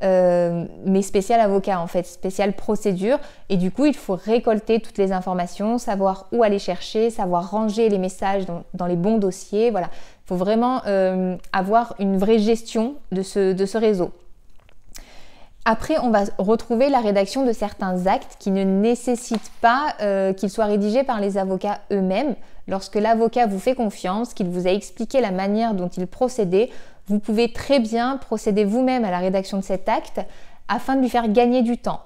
euh, 0.04 0.64
mais 0.84 1.02
spécial 1.02 1.40
avocat 1.40 1.80
en 1.80 1.88
fait, 1.88 2.06
spécial 2.06 2.52
procédure. 2.52 3.18
Et 3.48 3.56
du 3.56 3.70
coup, 3.72 3.84
il 3.84 3.96
faut 3.96 4.14
récolter 4.14 4.80
toutes 4.80 4.98
les 4.98 5.10
informations, 5.10 5.78
savoir 5.78 6.26
où 6.30 6.42
aller 6.44 6.60
chercher, 6.60 7.10
savoir 7.10 7.50
ranger 7.50 7.88
les 7.88 7.98
messages 7.98 8.44
dans, 8.46 8.86
les 8.86 8.96
bons 8.96 9.18
dossiers. 9.18 9.70
Voilà, 9.70 9.90
il 10.17 10.17
faut 10.28 10.36
vraiment 10.36 10.82
euh, 10.86 11.36
avoir 11.54 11.94
une 11.98 12.18
vraie 12.18 12.38
gestion 12.38 12.96
de 13.12 13.22
ce, 13.22 13.78
réseau. 13.78 14.10
Après, 15.64 15.98
on 15.98 16.10
va 16.10 16.24
retrouver 16.36 16.90
la 16.90 17.00
rédaction 17.00 17.46
de 17.46 17.52
certains 17.52 18.06
actes 18.06 18.36
qui 18.38 18.50
ne 18.50 18.62
nécessitent 18.62 19.50
pas 19.62 19.94
euh, 20.02 20.34
qu'ils 20.34 20.50
soient 20.50 20.66
rédigés 20.66 21.02
par 21.02 21.20
les 21.20 21.38
avocats 21.38 21.80
eux-mêmes. 21.90 22.34
Lorsque 22.66 22.96
l'avocat 22.96 23.46
vous 23.46 23.58
fait 23.58 23.74
confiance, 23.74 24.34
qu'il 24.34 24.48
vous 24.48 24.66
a 24.66 24.70
expliqué 24.70 25.22
la 25.22 25.30
manière 25.30 25.72
dont 25.72 25.88
il 25.88 26.06
procédait, 26.06 26.68
vous 27.06 27.20
pouvez 27.20 27.50
très 27.50 27.80
bien 27.80 28.18
procéder 28.18 28.64
vous-même 28.64 29.06
à 29.06 29.10
la 29.10 29.20
rédaction 29.20 29.56
de 29.56 29.64
cet 29.64 29.88
acte 29.88 30.20
afin 30.68 30.94
de 30.94 31.00
lui 31.00 31.08
faire 31.08 31.28
gagner 31.28 31.62
du 31.62 31.78
temps. 31.78 32.02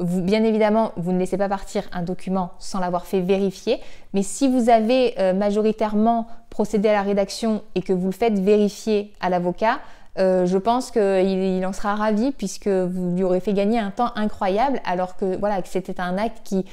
Bien 0.00 0.44
évidemment, 0.44 0.92
vous 0.96 1.12
ne 1.12 1.18
laissez 1.18 1.38
pas 1.38 1.48
partir 1.48 1.84
un 1.92 2.02
document 2.02 2.52
sans 2.58 2.80
l'avoir 2.80 3.06
fait 3.06 3.20
vérifier, 3.20 3.80
mais 4.12 4.22
si 4.22 4.48
vous 4.48 4.68
avez 4.68 5.14
euh, 5.18 5.32
majoritairement 5.32 6.26
procédé 6.50 6.88
à 6.88 6.92
la 6.92 7.02
rédaction 7.02 7.62
et 7.74 7.82
que 7.82 7.92
vous 7.92 8.06
le 8.06 8.12
faites 8.12 8.38
vérifier 8.38 9.12
à 9.20 9.30
l'avocat, 9.30 9.78
euh, 10.18 10.46
je 10.46 10.56
pense 10.56 10.90
qu'il 10.90 11.66
en 11.66 11.72
sera 11.72 11.94
ravi 11.94 12.32
puisque 12.32 12.68
vous 12.68 13.14
lui 13.14 13.22
aurez 13.22 13.40
fait 13.40 13.52
gagner 13.52 13.78
un 13.78 13.90
temps 13.90 14.12
incroyable 14.14 14.80
alors 14.84 15.16
que 15.16 15.36
voilà 15.36 15.60
que 15.60 15.68
c'était 15.68 16.00
un 16.00 16.16
acte 16.16 16.40
qui, 16.44 16.64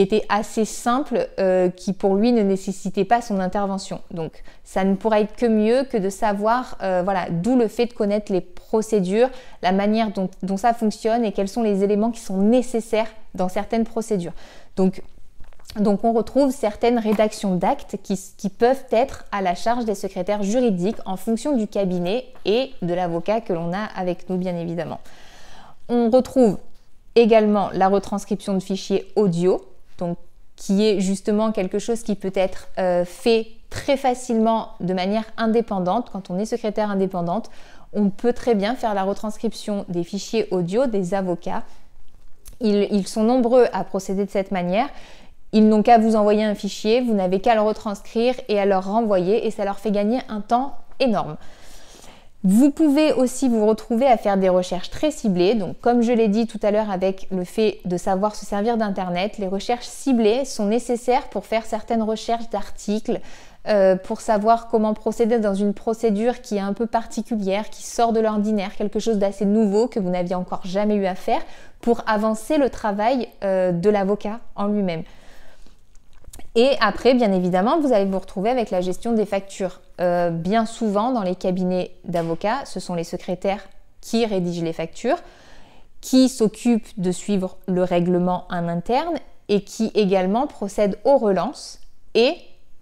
était 0.00 0.24
assez 0.28 0.64
simple, 0.64 1.28
euh, 1.38 1.68
qui 1.68 1.92
pour 1.92 2.14
lui 2.14 2.32
ne 2.32 2.42
nécessitait 2.42 3.04
pas 3.04 3.20
son 3.20 3.40
intervention. 3.40 4.00
Donc 4.10 4.42
ça 4.64 4.84
ne 4.84 4.94
pourra 4.94 5.20
être 5.20 5.36
que 5.36 5.46
mieux 5.46 5.84
que 5.84 5.98
de 5.98 6.08
savoir 6.08 6.78
euh, 6.82 7.02
voilà 7.04 7.26
d'où 7.30 7.56
le 7.56 7.68
fait 7.68 7.86
de 7.86 7.92
connaître 7.92 8.32
les 8.32 8.40
procédures, 8.40 9.28
la 9.62 9.72
manière 9.72 10.10
dont, 10.10 10.56
ça 10.56 10.72
fonctionne 10.72 11.24
et 11.24 11.32
quels 11.32 11.48
sont 11.48 11.62
les 11.62 11.82
éléments 11.82 12.10
qui 12.10 12.20
sont 12.20 12.38
nécessaires 12.38 13.08
dans 13.34 13.48
certaines 13.48 13.84
procédures. 13.84 14.32
Donc 15.78 16.04
on 16.04 16.12
retrouve 16.12 16.52
certaines 16.52 16.98
rédactions 16.98 17.56
d'actes 17.56 17.96
qui, 18.02 18.48
peuvent 18.50 18.84
être 18.90 19.24
à 19.32 19.40
la 19.40 19.54
charge 19.54 19.84
des 19.86 19.94
secrétaires 19.94 20.42
juridiques 20.42 20.98
en 21.06 21.16
fonction 21.16 21.56
du 21.56 21.66
cabinet 21.66 22.26
et 22.44 22.72
de 22.82 22.92
l'avocat 22.92 23.40
que 23.40 23.52
l'on 23.52 23.72
a 23.72 23.84
avec 23.96 24.28
nous 24.28 24.36
bien 24.36 24.56
évidemment. 24.56 25.00
On 25.88 26.10
retrouve 26.10 26.58
également 27.14 27.70
la 27.72 27.88
retranscription 27.88 28.54
de 28.54 28.60
fichiers 28.60 29.10
audio, 29.16 29.64
qui 30.56 30.84
est 30.84 31.00
justement 31.00 31.52
quelque 31.52 31.78
chose 31.78 32.02
qui 32.02 32.14
peut 32.14 32.32
être 32.34 32.68
euh, 32.78 33.04
fait 33.04 33.48
très 33.70 33.96
facilement 33.96 34.72
de 34.80 34.92
manière 34.92 35.24
indépendante 35.36 36.10
quand 36.12 36.30
on 36.30 36.38
est 36.38 36.44
secrétaire 36.44 36.90
indépendante. 36.90 37.50
On 37.94 38.10
peut 38.10 38.32
très 38.32 38.54
bien 38.54 38.74
faire 38.74 38.94
la 38.94 39.04
retranscription 39.04 39.86
des 39.88 40.04
fichiers 40.04 40.48
audio 40.50 40.86
des 40.86 41.14
avocats. 41.14 41.62
ils 42.60 43.08
sont 43.08 43.24
nombreux 43.24 43.66
à 43.72 43.84
procéder 43.84 44.24
de 44.24 44.30
cette 44.30 44.50
manière 44.50 44.88
ils 45.52 45.68
n'ont 45.68 45.82
qu'à 45.82 45.98
vous 45.98 46.16
envoyer 46.16 46.44
un 46.44 46.54
fichier, 46.54 47.00
vous 47.00 47.14
n'avez 47.14 47.40
qu'à 47.40 47.54
le 47.54 47.60
retranscrire 47.60 48.34
et 48.48 48.58
à 48.58 48.66
leur 48.66 48.86
renvoyer 48.86 49.46
et 49.46 49.50
ça 49.50 49.64
leur 49.64 49.78
fait 49.78 49.90
gagner 49.90 50.20
un 50.28 50.40
temps 50.40 50.76
énorme. 50.98 51.36
Vous 52.44 52.72
pouvez 52.72 53.12
aussi 53.12 53.48
vous 53.48 53.64
retrouver 53.66 54.06
à 54.06 54.16
faire 54.16 54.36
des 54.36 54.48
recherches 54.48 54.90
très 54.90 55.12
ciblées. 55.12 55.54
Donc 55.54 55.78
comme 55.80 56.02
je 56.02 56.10
l'ai 56.10 56.26
dit 56.26 56.48
tout 56.48 56.58
à 56.62 56.72
l'heure 56.72 56.90
avec 56.90 57.28
le 57.30 57.44
fait 57.44 57.78
de 57.84 57.96
savoir 57.96 58.34
se 58.34 58.44
servir 58.44 58.76
d'Internet, 58.76 59.38
les 59.38 59.46
recherches 59.46 59.86
ciblées 59.86 60.44
sont 60.44 60.66
nécessaires 60.66 61.28
pour 61.28 61.46
faire 61.46 61.64
certaines 61.64 62.02
recherches 62.02 62.50
d'articles, 62.50 63.20
euh, 63.68 63.94
pour 63.94 64.20
savoir 64.20 64.66
comment 64.66 64.92
procéder 64.92 65.38
dans 65.38 65.54
une 65.54 65.72
procédure 65.72 66.40
qui 66.40 66.56
est 66.56 66.60
un 66.60 66.72
peu 66.72 66.86
particulière, 66.86 67.70
qui 67.70 67.84
sort 67.84 68.12
de 68.12 68.18
l'ordinaire, 68.18 68.74
quelque 68.74 68.98
chose 68.98 69.18
d'assez 69.18 69.44
nouveau 69.44 69.86
que 69.86 70.00
vous 70.00 70.10
n'aviez 70.10 70.34
encore 70.34 70.62
jamais 70.66 70.96
eu 70.96 71.06
à 71.06 71.14
faire, 71.14 71.42
pour 71.80 72.02
avancer 72.08 72.58
le 72.58 72.70
travail 72.70 73.28
euh, 73.44 73.70
de 73.70 73.88
l'avocat 73.88 74.40
en 74.56 74.66
lui-même. 74.66 75.04
Et 76.54 76.72
après, 76.80 77.14
bien 77.14 77.32
évidemment, 77.32 77.80
vous 77.80 77.92
allez 77.92 78.04
vous 78.04 78.18
retrouver 78.18 78.50
avec 78.50 78.70
la 78.70 78.80
gestion 78.80 79.12
des 79.12 79.24
factures. 79.24 79.80
Euh, 80.00 80.30
bien 80.30 80.66
souvent, 80.66 81.12
dans 81.12 81.22
les 81.22 81.34
cabinets 81.34 81.92
d'avocats, 82.04 82.64
ce 82.66 82.78
sont 82.78 82.94
les 82.94 83.04
secrétaires 83.04 83.66
qui 84.00 84.26
rédigent 84.26 84.64
les 84.64 84.72
factures, 84.72 85.18
qui 86.00 86.28
s'occupent 86.28 86.98
de 86.98 87.12
suivre 87.12 87.56
le 87.66 87.82
règlement 87.82 88.44
en 88.50 88.68
interne 88.68 89.14
et 89.48 89.62
qui 89.62 89.90
également 89.94 90.46
procèdent 90.46 90.98
aux 91.04 91.16
relances 91.16 91.80
et 92.14 92.34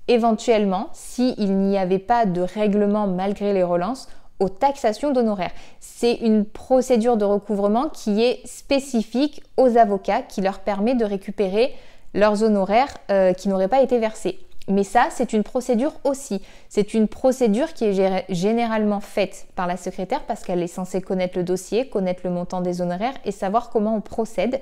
éventuellement, 0.09 0.88
s'il 0.92 1.56
n'y 1.56 1.78
avait 1.78 2.00
pas 2.00 2.26
de 2.26 2.40
règlement 2.40 3.06
malgré 3.06 3.52
les 3.52 3.62
relances, 3.62 4.09
aux 4.40 4.48
taxations 4.48 5.12
d'honoraires. 5.12 5.52
C'est 5.78 6.14
une 6.14 6.44
procédure 6.46 7.16
de 7.16 7.26
recouvrement 7.26 7.88
qui 7.90 8.22
est 8.22 8.40
spécifique 8.46 9.42
aux 9.56 9.76
avocats 9.76 10.22
qui 10.22 10.40
leur 10.40 10.61
permet 10.61 10.94
de 10.94 11.04
récupérer 11.04 11.74
leurs 12.14 12.42
honoraires 12.42 12.94
euh, 13.11 13.33
qui 13.33 13.49
n'auraient 13.49 13.68
pas 13.68 13.83
été 13.83 13.99
versés. 13.99 14.38
Mais 14.68 14.85
ça, 14.85 15.09
c'est 15.11 15.33
une 15.33 15.42
procédure 15.42 15.92
aussi. 16.05 16.42
C'est 16.68 16.94
une 16.94 17.09
procédure 17.09 17.73
qui 17.73 17.85
est 17.87 18.25
généralement 18.29 19.01
faite 19.01 19.46
par 19.57 19.66
la 19.66 19.77
secrétaire 19.77 20.23
parce 20.27 20.44
qu'elle 20.44 20.62
est 20.62 20.68
censée 20.68 21.01
connaître 21.01 21.37
le 21.37 21.44
dossier, 21.44 21.88
connaître 21.88 22.20
le 22.25 22.31
montant 22.31 22.61
des 22.61 22.81
honoraires 22.81 23.14
et 23.25 23.33
savoir 23.33 23.70
comment 23.70 23.96
on 23.96 24.01
procède, 24.01 24.61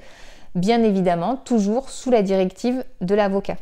bien 0.55 0.83
évidemment, 0.83 1.37
toujours 1.37 1.91
sous 1.91 2.11
la 2.11 2.23
directive 2.23 2.85
de 3.01 3.15
l'avocat. 3.15 3.57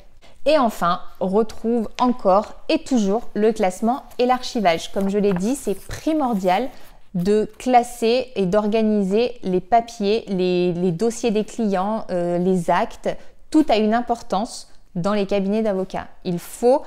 Et 0.45 0.59
enfin, 0.59 1.01
retrouve 1.19 1.89
encore 1.99 2.55
et 2.69 2.79
toujours 2.79 3.29
le 3.35 3.53
classement 3.53 4.05
et 4.19 4.27
l'archivage. 4.27 4.93
Comme 4.93 5.09
je 5.09 5.19
l'ai 5.19 5.33
dit, 5.33 5.57
c'est 5.57 5.75
primordial 5.75 6.69
de 7.15 7.51
classer 7.59 8.29
et 8.37 8.47
d'organiser 8.47 9.39
les 9.43 9.61
papiers, 9.61 10.25
les, 10.29 10.93
dossiers 10.93 11.33
des 11.33 11.45
clients, 11.45 12.05
euh, 12.11 12.39
les 12.39 12.71
actes, 12.71 13.09
tout 13.51 13.65
a 13.69 13.77
une 13.77 13.95
importance 13.95 14.69
dans 14.95 15.13
les 15.13 15.27
cabinets 15.27 15.63
d'avocats. 15.63 16.09
Il 16.25 16.39
faut 16.39 16.83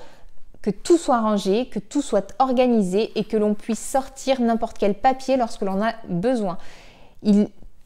que 0.61 0.71
tout 0.71 0.97
soit 0.97 1.21
rangé, 1.21 1.67
que 1.67 1.79
tout 1.79 2.01
soit 2.01 2.33
organisé 2.39 3.17
et 3.17 3.23
que 3.23 3.37
l'on 3.37 3.53
puisse 3.53 3.79
sortir 3.79 4.41
n'importe 4.41 4.77
quel 4.77 4.93
papier 4.93 5.37
lorsque 5.37 5.61
l'on 5.61 5.81
a 5.81 5.93
besoin. 6.07 6.57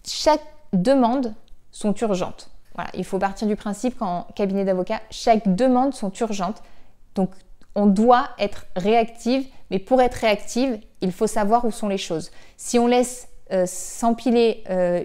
chaque 0.05 0.41
demande 0.73 1.33
sont 1.71 1.93
urgentes. 1.93 2.49
Il 2.95 3.05
faut 3.05 3.19
partir 3.19 3.47
du 3.47 3.55
principe 3.55 3.99
qu'en 3.99 4.25
cabinet 4.35 4.65
d'avocat, 4.65 4.99
chaque 5.11 5.55
demande 5.55 5.93
sont 5.93 6.11
urgentes. 6.13 6.63
Donc 7.13 7.29
on 7.75 7.85
doit 7.85 8.29
être 8.39 8.65
réactive, 8.75 9.45
mais 9.69 9.77
pour 9.77 10.01
être 10.01 10.15
réactive, 10.15 10.79
il 11.01 11.11
faut 11.11 11.27
savoir 11.27 11.65
où 11.65 11.71
sont 11.71 11.87
les 11.87 11.97
choses. 11.97 12.31
Si 12.57 12.79
on 12.79 12.87
laisse 12.87 13.27
euh, 13.51 13.65
s'empiler 13.67 14.63
euh, 14.69 15.03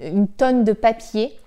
une 0.00 0.28
tonne 0.28 0.64
de 0.64 0.72
papier, 0.72 1.38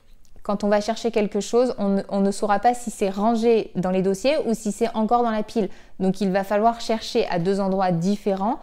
quand 0.43 0.65
on 0.65 0.67
va 0.67 0.81
chercher 0.81 1.09
quelque 1.09 1.39
chose, 1.39 1.73
on, 1.77 2.19
ne 2.19 2.31
saura 2.31 2.59
pas 2.59 2.73
si 2.73 2.91
c'est 2.91 3.09
rangé 3.09 3.71
dans 3.75 3.91
les 3.91 4.01
dossiers 4.01 4.35
ou 4.45 4.53
si 4.53 4.73
c'est 4.73 4.93
encore 4.93 5.23
dans 5.23 5.31
la 5.31 5.41
pile. 5.41 5.69
Donc 5.99 6.19
il 6.19 6.31
va 6.31 6.43
falloir 6.43 6.81
chercher 6.81 7.25
à 7.27 7.39
deux 7.39 7.61
endroits 7.61 7.91
différents 7.91 8.59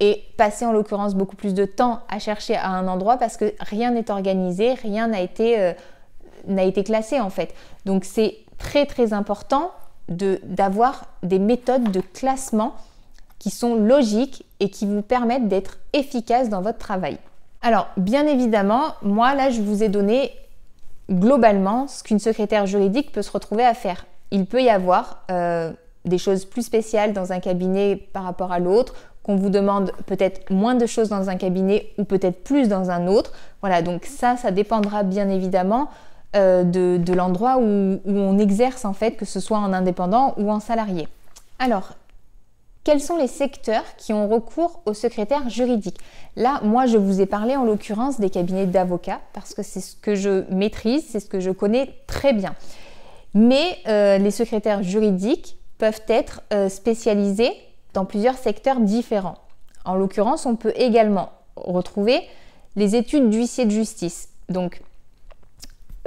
et 0.00 0.24
passer 0.36 0.66
en 0.66 0.72
l'occurrence 0.72 1.14
beaucoup 1.14 1.36
plus 1.36 1.54
de 1.54 1.64
temps 1.64 2.00
à 2.08 2.18
chercher 2.18 2.56
à 2.56 2.70
un 2.70 2.88
endroit 2.88 3.18
parce 3.18 3.36
que 3.36 3.54
rien 3.60 3.92
n'est 3.92 4.10
organisé, 4.10 4.74
rien 4.74 5.06
n'a 5.06 5.20
été, 5.20 5.60
euh, 5.60 6.82
classé 6.84 7.20
en 7.20 7.30
fait. 7.30 7.54
Donc 7.86 8.04
c'est 8.04 8.38
très 8.58 8.84
très 8.84 9.12
important 9.12 9.70
d'avoir 10.08 11.06
des 11.22 11.38
méthodes 11.38 11.92
de 11.92 12.00
classement 12.00 12.74
qui 13.38 13.50
sont 13.50 13.76
logiques 13.76 14.44
et 14.58 14.70
qui 14.70 14.86
vous 14.86 15.02
permettent 15.02 15.46
d'être 15.46 15.78
efficace 15.92 16.48
dans 16.48 16.62
votre 16.62 16.78
travail. 16.78 17.18
Alors, 17.60 17.86
bien 17.96 18.26
évidemment, 18.26 18.94
moi 19.02 19.36
là, 19.36 19.50
je 19.50 19.62
vous 19.62 19.84
ai 19.84 19.88
donné 19.88 20.32
globalement 21.12 21.86
ce 21.86 22.02
qu'une 22.02 22.18
secrétaire 22.18 22.66
juridique 22.66 23.12
peut 23.12 23.22
se 23.22 23.30
retrouver 23.30 23.64
à 23.64 23.74
faire. 23.74 24.06
Il 24.30 24.46
peut 24.46 24.62
y 24.62 24.70
avoir 24.70 25.24
euh, 25.30 25.72
des 26.04 26.18
choses 26.18 26.44
plus 26.44 26.62
spéciales 26.62 27.12
dans 27.12 27.32
un 27.32 27.40
cabinet 27.40 27.96
par 28.12 28.24
rapport 28.24 28.52
à 28.52 28.58
l'autre, 28.58 28.94
qu'on 29.22 29.36
vous 29.36 29.50
demande 29.50 29.92
peut-être 30.06 30.50
moins 30.50 30.74
de 30.74 30.86
choses 30.86 31.08
dans 31.08 31.28
un 31.28 31.36
cabinet 31.36 31.86
ou 31.98 32.04
peut-être 32.04 32.42
plus 32.42 32.68
dans 32.68 32.90
un 32.90 33.06
autre. 33.06 33.32
Voilà, 33.60 33.82
donc 33.82 34.04
ça, 34.04 34.36
ça 34.36 34.50
dépendra 34.50 35.04
bien 35.04 35.28
évidemment 35.28 35.88
euh, 36.34 36.64
de, 36.64 37.12
l'endroit 37.12 37.58
où, 37.58 38.00
où, 38.04 38.10
on 38.12 38.38
exerce 38.38 38.84
en 38.84 38.94
fait, 38.94 39.12
que 39.12 39.24
ce 39.24 39.38
soit 39.38 39.58
en 39.58 39.72
indépendant 39.72 40.34
ou 40.38 40.50
en 40.50 40.60
salarié. 40.60 41.06
Alors, 41.58 41.92
quels 42.84 43.00
sont 43.00 43.16
les 43.16 43.28
secteurs 43.28 43.84
qui 43.96 44.12
ont 44.12 44.28
recours 44.28 44.80
au 44.86 44.94
secrétaire 44.94 45.48
juridique 45.48 45.98
Là, 46.36 46.60
moi, 46.64 46.86
je 46.86 46.96
vous 46.96 47.20
ai 47.20 47.26
parlé 47.26 47.56
en 47.56 47.64
l'occurrence 47.64 48.18
des 48.18 48.30
cabinets 48.30 48.66
d'avocats 48.66 49.20
parce 49.32 49.54
que 49.54 49.62
c'est 49.62 49.80
ce 49.80 49.94
que 49.96 50.14
je 50.14 50.44
maîtrise, 50.52 51.04
c'est 51.08 51.20
ce 51.20 51.26
que 51.26 51.40
je 51.40 51.50
connais 51.50 51.94
très 52.06 52.32
bien. 52.32 52.54
Mais 53.34 53.78
euh, 53.86 54.18
les 54.18 54.30
secrétaires 54.30 54.82
juridiques 54.82 55.56
peuvent 55.78 56.02
être 56.08 56.42
euh, 56.52 56.68
spécialisés 56.68 57.52
dans 57.94 58.04
plusieurs 58.04 58.36
secteurs 58.36 58.80
différents. 58.80 59.38
En 59.84 59.94
l'occurrence, 59.94 60.46
on 60.46 60.56
peut 60.56 60.72
également 60.76 61.30
retrouver 61.56 62.22
les 62.76 62.96
études 62.96 63.30
d'huissier 63.30 63.64
de 63.64 63.70
justice. 63.70 64.28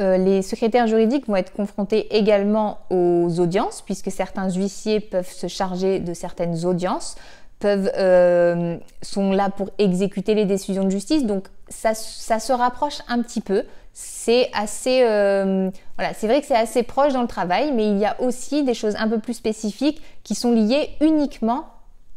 Euh, 0.01 0.17
les 0.17 0.41
secrétaires 0.41 0.87
juridiques 0.87 1.27
vont 1.27 1.37
être 1.37 1.53
confrontés 1.53 2.15
également 2.15 2.79
aux 2.89 3.39
audiences, 3.39 3.81
puisque 3.81 4.11
certains 4.11 4.49
huissiers 4.49 4.99
peuvent 4.99 5.31
se 5.31 5.47
charger 5.47 5.99
de 5.99 6.13
certaines 6.13 6.65
audiences. 6.65 7.15
peuvent, 7.59 7.89
euh, 7.97 8.77
sont 9.01 9.31
là 9.31 9.49
pour 9.49 9.69
exécuter 9.77 10.35
les 10.35 10.43
décisions 10.43 10.83
de 10.83 10.89
justice. 10.89 11.23
Donc 11.23 11.47
ça, 11.69 11.93
ça 11.93 12.39
se 12.39 12.51
rapproche 12.51 12.99
un 13.07 13.21
petit 13.21 13.39
peu. 13.39 13.63
C'est 13.93 14.49
assez, 14.53 15.03
euh, 15.03 15.69
voilà, 15.97 16.13
c'est 16.13 16.27
vrai 16.27 16.41
que 16.41 16.47
c'est 16.47 16.57
assez 16.57 16.83
proche 16.83 17.13
dans 17.13 17.21
le 17.21 17.29
travail, 17.29 17.71
mais 17.71 17.87
il 17.87 17.97
y 17.97 18.05
a 18.05 18.19
aussi 18.21 18.65
des 18.65 18.73
choses 18.73 18.95
un 18.97 19.07
peu 19.07 19.19
plus 19.19 19.35
spécifiques 19.35 20.01
qui 20.23 20.35
sont 20.35 20.51
liées 20.51 20.89
uniquement 20.99 21.67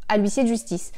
à 0.08 0.16
l'huissier 0.18 0.42
de 0.42 0.48
justice. 0.48 0.90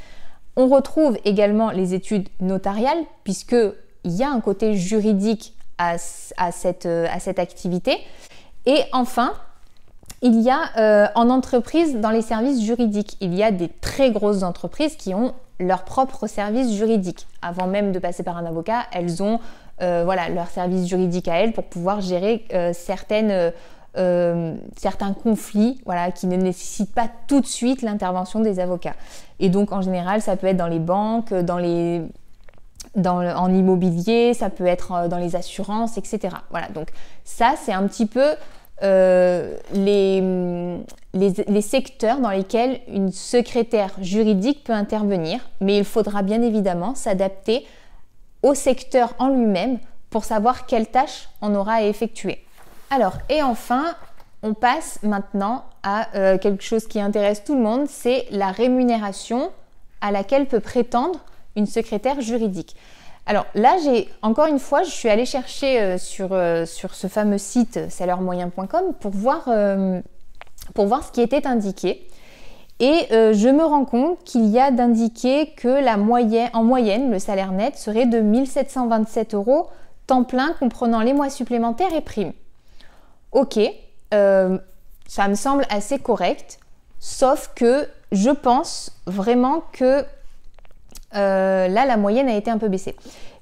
On 0.56 0.68
retrouve 0.68 1.18
également 1.26 1.70
les 1.70 1.92
études 1.92 2.28
notariales, 2.40 3.04
puisque 3.24 3.56
il 4.04 4.12
y 4.12 4.22
a 4.22 4.30
un 4.30 4.40
côté 4.40 4.74
juridique 4.74 5.54
à, 5.80 6.52
cette, 6.52 6.86
à 6.86 7.18
cette 7.20 7.38
activité. 7.38 7.98
Et 8.66 8.82
enfin, 8.92 9.32
il 10.22 10.40
y 10.40 10.50
a 10.50 10.58
euh, 10.76 11.06
en 11.14 11.30
entreprise, 11.30 11.96
dans 11.96 12.10
les 12.10 12.22
services 12.22 12.62
juridiques, 12.62 13.16
il 13.20 13.34
y 13.34 13.42
a 13.42 13.50
des 13.50 13.68
très 13.68 14.10
grosses 14.10 14.42
entreprises 14.42 14.96
qui 14.96 15.14
ont 15.14 15.34
leur 15.58 15.84
propre 15.84 16.26
service 16.26 16.74
juridique. 16.74 17.26
Avant 17.42 17.66
même 17.66 17.92
de 17.92 17.98
passer 17.98 18.22
par 18.22 18.36
un 18.36 18.44
avocat, 18.44 18.82
elles 18.92 19.22
ont 19.22 19.40
euh, 19.82 20.02
voilà, 20.04 20.28
leur 20.28 20.48
service 20.48 20.86
juridique 20.86 21.26
à 21.28 21.36
elles 21.36 21.52
pour 21.52 21.64
pouvoir 21.64 22.02
gérer 22.02 22.44
euh, 22.52 22.72
certaines, 22.74 23.52
certains 24.76 25.14
conflits 25.14 25.80
voilà, 25.84 26.12
qui 26.12 26.28
ne 26.28 26.36
nécessitent 26.36 26.94
pas 26.94 27.08
tout 27.26 27.40
de 27.40 27.46
suite 27.46 27.82
l'intervention 27.82 28.40
des 28.40 28.60
avocats. 28.60 28.94
Et 29.40 29.48
donc 29.48 29.72
en 29.72 29.82
général, 29.82 30.22
ça 30.22 30.36
peut 30.36 30.46
être 30.46 30.56
dans 30.56 30.68
les 30.68 30.78
banques, 30.78 31.34
dans 31.34 31.58
les, 31.58 32.02
en 32.96 33.54
immobilier, 33.54 34.34
ça 34.34 34.50
peut 34.50 34.66
être 34.66 35.08
dans 35.08 35.18
les 35.18 35.36
assurances, 35.36 35.96
etc. 35.96 36.36
Voilà, 36.50 36.68
donc 36.68 36.88
ça 37.24 37.54
c'est 37.56 37.72
un 37.72 37.86
petit 37.86 38.06
peu 38.06 38.34
euh, 38.82 39.58
les, 39.74 40.22
les, 41.12 41.60
secteurs 41.60 42.18
dans 42.18 42.30
lesquels 42.30 42.80
une 42.88 43.12
secrétaire 43.12 43.92
juridique 44.00 44.64
peut 44.64 44.72
intervenir, 44.72 45.40
mais 45.60 45.76
il 45.76 45.84
faudra 45.84 46.22
bien 46.22 46.40
évidemment 46.40 46.94
s'adapter 46.94 47.66
au 48.42 48.54
secteur 48.54 49.12
en 49.18 49.28
lui-même 49.28 49.78
pour 50.08 50.24
savoir 50.24 50.64
quelles 50.64 50.86
tâches 50.86 51.28
on 51.42 51.54
aura 51.54 51.74
à 51.74 51.82
effectuer. 51.82 52.42
Alors, 52.88 53.18
et 53.28 53.42
enfin, 53.42 53.94
on 54.42 54.54
passe 54.54 54.98
maintenant 55.02 55.64
à 55.82 56.08
euh, 56.14 56.38
quelque 56.38 56.64
chose 56.64 56.86
qui 56.86 57.00
intéresse 57.00 57.44
tout 57.44 57.54
le 57.54 57.62
monde, 57.62 57.86
c'est 57.86 58.26
la 58.30 58.50
rémunération 58.50 59.52
à 60.00 60.10
laquelle 60.10 60.46
peut 60.46 60.60
prétendre 60.60 61.20
une 61.56 61.66
secrétaire 61.66 62.20
juridique. 62.20 62.76
Alors 63.26 63.46
là, 63.54 63.76
j'ai 63.84 64.08
encore 64.22 64.46
une 64.46 64.58
fois, 64.58 64.82
je 64.82 64.90
suis 64.90 65.08
allée 65.08 65.26
chercher 65.26 65.80
euh, 65.80 65.98
sur, 65.98 66.32
euh, 66.32 66.66
sur 66.66 66.94
ce 66.94 67.06
fameux 67.06 67.38
site 67.38 67.90
salairmoyen.com 67.90 68.94
pour 68.98 69.12
voir, 69.12 69.44
euh, 69.48 70.00
pour 70.74 70.86
voir 70.86 71.04
ce 71.04 71.12
qui 71.12 71.20
était 71.20 71.46
indiqué. 71.46 72.06
Et 72.82 73.08
je 73.10 73.48
me 73.50 73.62
rends 73.62 73.84
compte 73.84 74.24
qu'il 74.24 74.46
y 74.46 74.58
a 74.58 74.70
d'indiquer 74.70 75.52
que 75.54 75.68
la 75.68 75.98
moyenne, 75.98 76.48
en 76.54 76.64
moyenne, 76.64 77.10
le 77.10 77.18
salaire 77.18 77.52
net 77.52 77.76
serait 77.76 78.06
de 78.06 78.20
1727 78.20 79.34
euros 79.34 79.68
temps 80.06 80.24
plein 80.24 80.54
comprenant 80.58 81.02
les 81.02 81.12
mois 81.12 81.28
supplémentaires 81.28 81.92
et 81.92 82.00
primes. 82.00 82.32
Ok, 83.32 83.60
ça 84.10 85.28
me 85.28 85.34
semble 85.34 85.66
assez 85.68 85.98
correct, 85.98 86.58
sauf 87.00 87.50
que 87.54 87.86
je 88.12 88.30
pense 88.30 88.98
vraiment 89.04 89.62
que 89.72 90.06
euh, 91.14 91.68
là, 91.68 91.86
la 91.86 91.96
moyenne 91.96 92.28
a 92.28 92.36
été 92.36 92.50
un 92.50 92.58
peu 92.58 92.68
baissée. 92.68 92.96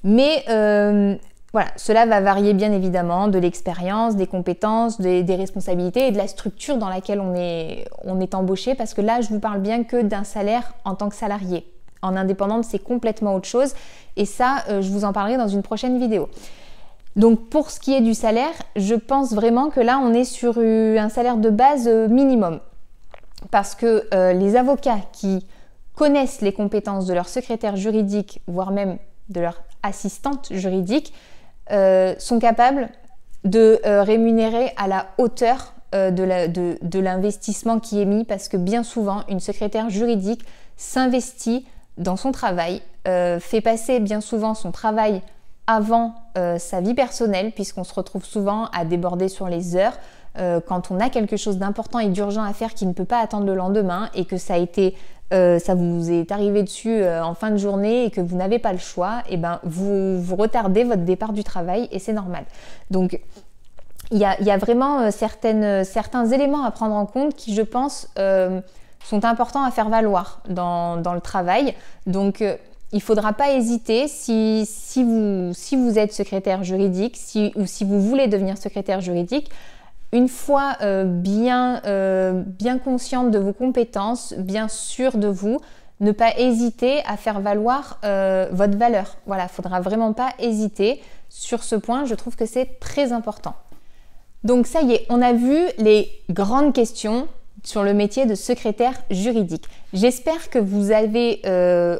Mais 0.04 0.44
euh, 0.48 1.14
voilà, 1.52 1.68
cela 1.76 2.06
va 2.06 2.20
varier 2.20 2.54
bien 2.54 2.72
évidemment 2.72 3.28
de 3.28 3.38
l'expérience, 3.38 4.16
des 4.16 4.26
compétences, 4.26 5.00
des, 5.00 5.22
responsabilités 5.34 6.08
et 6.08 6.10
de 6.10 6.18
la 6.18 6.28
structure 6.28 6.78
dans 6.78 6.88
laquelle 6.88 7.20
on 7.20 7.34
est, 7.34 8.34
embauché. 8.34 8.74
Parce 8.74 8.94
que 8.94 9.00
là, 9.00 9.20
je 9.20 9.28
vous 9.28 9.40
parle 9.40 9.60
bien 9.60 9.84
que 9.84 10.00
d'un 10.00 10.24
salaire 10.24 10.74
en 10.84 10.94
tant 10.94 11.08
que 11.08 11.16
salarié. 11.16 11.70
En 12.00 12.16
indépendante, 12.16 12.64
c'est 12.64 12.78
complètement 12.78 13.34
autre 13.34 13.48
chose. 13.48 13.74
Et 14.16 14.24
ça, 14.24 14.64
euh, 14.68 14.82
je 14.82 14.90
vous 14.90 15.04
en 15.04 15.12
parlerai 15.12 15.36
dans 15.36 15.48
une 15.48 15.62
prochaine 15.62 15.98
vidéo. 15.98 16.28
Donc 17.16 17.48
pour 17.48 17.70
ce 17.70 17.80
qui 17.80 17.94
est 17.94 18.00
du 18.00 18.14
salaire, 18.14 18.52
je 18.76 18.94
pense 18.94 19.32
vraiment 19.32 19.70
que 19.70 19.80
là, 19.80 20.00
on 20.00 20.14
est 20.14 20.24
sur 20.24 20.58
un 20.58 21.08
salaire 21.08 21.36
de 21.36 21.50
base 21.50 21.88
minimum. 21.88 22.60
Parce 23.50 23.74
que 23.74 24.04
les 24.32 24.54
avocats 24.54 25.00
qui 25.12 25.44
connaissent 25.98 26.42
les 26.42 26.52
compétences 26.52 27.06
de 27.06 27.12
leur 27.12 27.28
secrétaire 27.28 27.74
juridique, 27.74 28.40
voire 28.46 28.70
même 28.70 28.98
de 29.30 29.40
leur 29.40 29.64
assistante 29.82 30.46
juridique, 30.52 31.12
euh, 31.72 32.14
sont 32.20 32.38
capables 32.38 32.88
de 33.42 33.80
euh, 33.84 34.04
rémunérer 34.04 34.72
à 34.76 34.86
la 34.86 35.08
hauteur 35.18 35.74
euh, 35.96 36.12
de 36.12 36.98
l'investissement 37.00 37.80
qui 37.80 38.00
est 38.00 38.04
mis 38.04 38.24
parce 38.24 38.48
que 38.48 38.56
bien 38.56 38.84
souvent, 38.84 39.24
une 39.28 39.40
secrétaire 39.40 39.90
juridique 39.90 40.44
s'investit 40.76 41.66
dans 41.96 42.16
son 42.16 42.30
travail, 42.30 42.80
fait 43.04 43.60
passer 43.60 43.98
bien 43.98 44.20
souvent 44.20 44.54
son 44.54 44.70
travail 44.70 45.22
avant 45.66 46.14
sa 46.58 46.80
vie 46.80 46.94
personnelle 46.94 47.52
puisqu'on 47.52 47.82
se 47.82 47.94
retrouve 47.94 48.24
souvent 48.24 48.66
à 48.66 48.84
déborder 48.84 49.28
sur 49.28 49.48
les 49.48 49.74
heures, 49.74 49.98
quand 50.66 50.90
on 50.90 51.00
a 51.00 51.10
quelque 51.10 51.36
chose 51.36 51.58
d'important 51.58 51.98
et 51.98 52.08
d'urgent 52.08 52.42
à 52.42 52.52
faire 52.52 52.74
qui 52.74 52.86
ne 52.86 52.92
peut 52.92 53.04
pas 53.04 53.18
attendre 53.18 53.46
le 53.46 53.54
lendemain 53.54 54.08
et 54.14 54.24
que 54.24 54.36
ça 54.36 54.54
a 54.54 54.58
été 54.58 54.94
euh, 55.34 55.58
ça 55.58 55.74
vous 55.74 56.10
est 56.10 56.32
arrivé 56.32 56.62
dessus 56.62 57.02
euh, 57.02 57.22
en 57.22 57.34
fin 57.34 57.50
de 57.50 57.58
journée 57.58 58.06
et 58.06 58.10
que 58.10 58.22
vous 58.22 58.34
n'avez 58.34 58.58
pas 58.58 58.72
le 58.72 58.78
choix, 58.78 59.18
et 59.28 59.34
eh 59.34 59.36
ben 59.36 59.60
vous, 59.62 60.20
vous 60.22 60.36
retardez 60.36 60.84
votre 60.84 61.02
départ 61.02 61.34
du 61.34 61.44
travail 61.44 61.86
et 61.92 61.98
c'est 61.98 62.14
normal. 62.14 62.44
Donc 62.90 63.20
il 64.10 64.16
y 64.16 64.24
a, 64.24 64.56
vraiment 64.56 65.00
euh, 65.00 65.10
certains 65.10 66.26
éléments 66.26 66.64
à 66.64 66.70
prendre 66.70 66.94
en 66.94 67.04
compte 67.04 67.34
qui, 67.34 67.54
je 67.54 67.60
pense, 67.60 68.08
sont 69.04 69.24
importants 69.24 69.64
à 69.64 69.70
faire 69.70 69.90
valoir 69.90 70.40
dans, 70.48 70.96
le 70.96 71.20
travail. 71.20 71.74
Donc 72.06 72.40
il 72.40 72.96
ne 72.96 73.00
faudra 73.00 73.34
pas 73.34 73.50
hésiter 73.52 74.08
si, 74.08 74.64
vous, 75.04 75.98
êtes 75.98 76.14
secrétaire 76.14 76.64
juridique 76.64 77.18
ou 77.54 77.66
si 77.66 77.84
vous 77.84 78.00
voulez 78.00 78.28
devenir 78.28 78.56
secrétaire 78.56 79.02
juridique 79.02 79.50
une 80.12 80.28
fois 80.28 80.76
euh, 80.80 81.04
bien, 81.04 81.82
euh, 81.84 82.42
bien 82.46 82.78
consciente 82.78 83.30
de 83.30 83.38
vos 83.38 83.52
compétences, 83.52 84.34
bien 84.38 84.68
sûre 84.68 85.18
de 85.18 85.28
vous, 85.28 85.60
ne 86.00 86.12
pas 86.12 86.38
hésiter 86.38 87.02
à 87.06 87.16
faire 87.16 87.40
valoir 87.40 87.98
euh, 88.04 88.48
votre 88.52 88.78
valeur. 88.78 89.16
Voilà, 89.26 89.44
il 89.44 89.48
faudra 89.48 89.80
vraiment 89.80 90.12
pas 90.12 90.30
hésiter 90.38 91.02
sur 91.28 91.62
ce 91.62 91.76
point. 91.76 92.04
Je 92.04 92.14
trouve 92.14 92.36
que 92.36 92.46
c'est 92.46 92.78
très 92.78 93.12
important. 93.12 93.54
Donc 94.44 94.66
ça 94.66 94.82
y 94.82 94.92
est, 94.92 95.06
on 95.10 95.20
a 95.20 95.32
vu 95.32 95.58
les 95.78 96.10
grandes 96.30 96.72
questions 96.72 97.28
sur 97.64 97.82
le 97.82 97.92
métier 97.92 98.24
de 98.24 98.36
secrétaire 98.36 98.94
juridique. 99.10 99.64
J'espère 99.92 100.48
que 100.48 100.60
vous 100.60 100.92
avez 100.92 101.42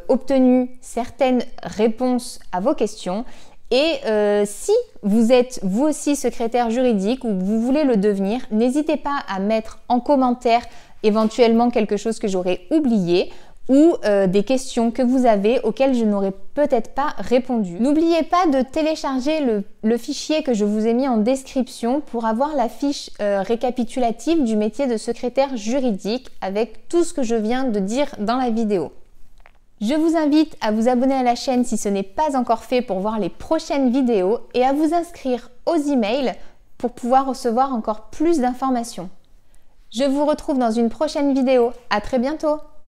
obtenu 0.08 0.70
certaines 0.80 1.42
réponses 1.64 2.38
à 2.52 2.60
vos 2.60 2.74
questions. 2.74 3.24
Et 3.70 3.96
euh, 4.06 4.44
si 4.46 4.72
vous 5.02 5.30
êtes 5.30 5.60
vous 5.62 5.84
aussi 5.84 6.16
secrétaire 6.16 6.70
juridique 6.70 7.24
ou 7.24 7.38
vous 7.38 7.60
voulez 7.60 7.84
le 7.84 7.96
devenir, 7.96 8.40
n'hésitez 8.50 8.96
pas 8.96 9.22
à 9.28 9.40
mettre 9.40 9.78
en 9.88 10.00
commentaire 10.00 10.62
éventuellement 11.02 11.70
quelque 11.70 11.96
chose 11.96 12.18
que 12.18 12.28
j'aurais 12.28 12.62
oublié 12.70 13.30
ou 13.68 13.96
euh, 14.04 14.26
des 14.26 14.44
questions 14.44 14.90
que 14.90 15.02
vous 15.02 15.26
avez 15.26 15.60
auxquelles 15.60 15.94
je 15.94 16.04
n'aurais 16.04 16.32
peut-être 16.54 16.94
pas 16.94 17.14
répondu. 17.18 17.76
N'oubliez 17.78 18.22
pas 18.22 18.46
de 18.46 18.62
télécharger 18.62 19.40
le, 19.82 19.98
fichier 19.98 20.42
que 20.42 20.54
je 20.54 20.64
vous 20.64 20.86
ai 20.86 20.94
mis 20.94 21.06
en 21.06 21.18
description 21.18 22.00
pour 22.00 22.24
avoir 22.24 22.56
la 22.56 22.68
fiche 22.68 23.10
euh, 23.20 23.42
récapitulative 23.42 24.42
du 24.44 24.56
métier 24.56 24.86
de 24.86 24.96
secrétaire 24.96 25.56
juridique 25.56 26.28
avec 26.40 26.88
tout 26.88 27.04
ce 27.04 27.12
que 27.12 27.22
je 27.22 27.34
viens 27.34 27.64
de 27.64 27.78
dire 27.78 28.08
dans 28.18 28.36
la 28.36 28.48
vidéo. 28.48 28.90
Je 29.80 29.94
vous 29.94 30.16
invite 30.16 30.56
à 30.60 30.72
vous 30.72 30.88
abonner 30.88 31.14
à 31.14 31.22
la 31.22 31.36
chaîne 31.36 31.64
si 31.64 31.76
ce 31.76 31.88
n'est 31.88 32.02
pas 32.02 32.36
encore 32.36 32.64
fait 32.64 32.82
pour 32.82 32.98
voir 32.98 33.20
les 33.20 33.28
prochaines 33.28 33.90
vidéos 33.90 34.40
et 34.52 34.64
à 34.64 34.72
vous 34.72 34.92
inscrire 34.92 35.50
aux 35.66 35.76
emails 35.76 36.34
pour 36.78 36.92
pouvoir 36.92 37.26
recevoir 37.26 37.72
encore 37.72 38.10
plus 38.10 38.40
d'informations. 38.40 39.08
Je 39.90 40.04
vous 40.04 40.26
retrouve 40.26 40.58
dans 40.58 40.72
une 40.72 40.90
prochaine 40.90 41.32
vidéo. 41.32 41.72
À 41.90 42.00
très 42.00 42.18
bientôt! 42.18 42.58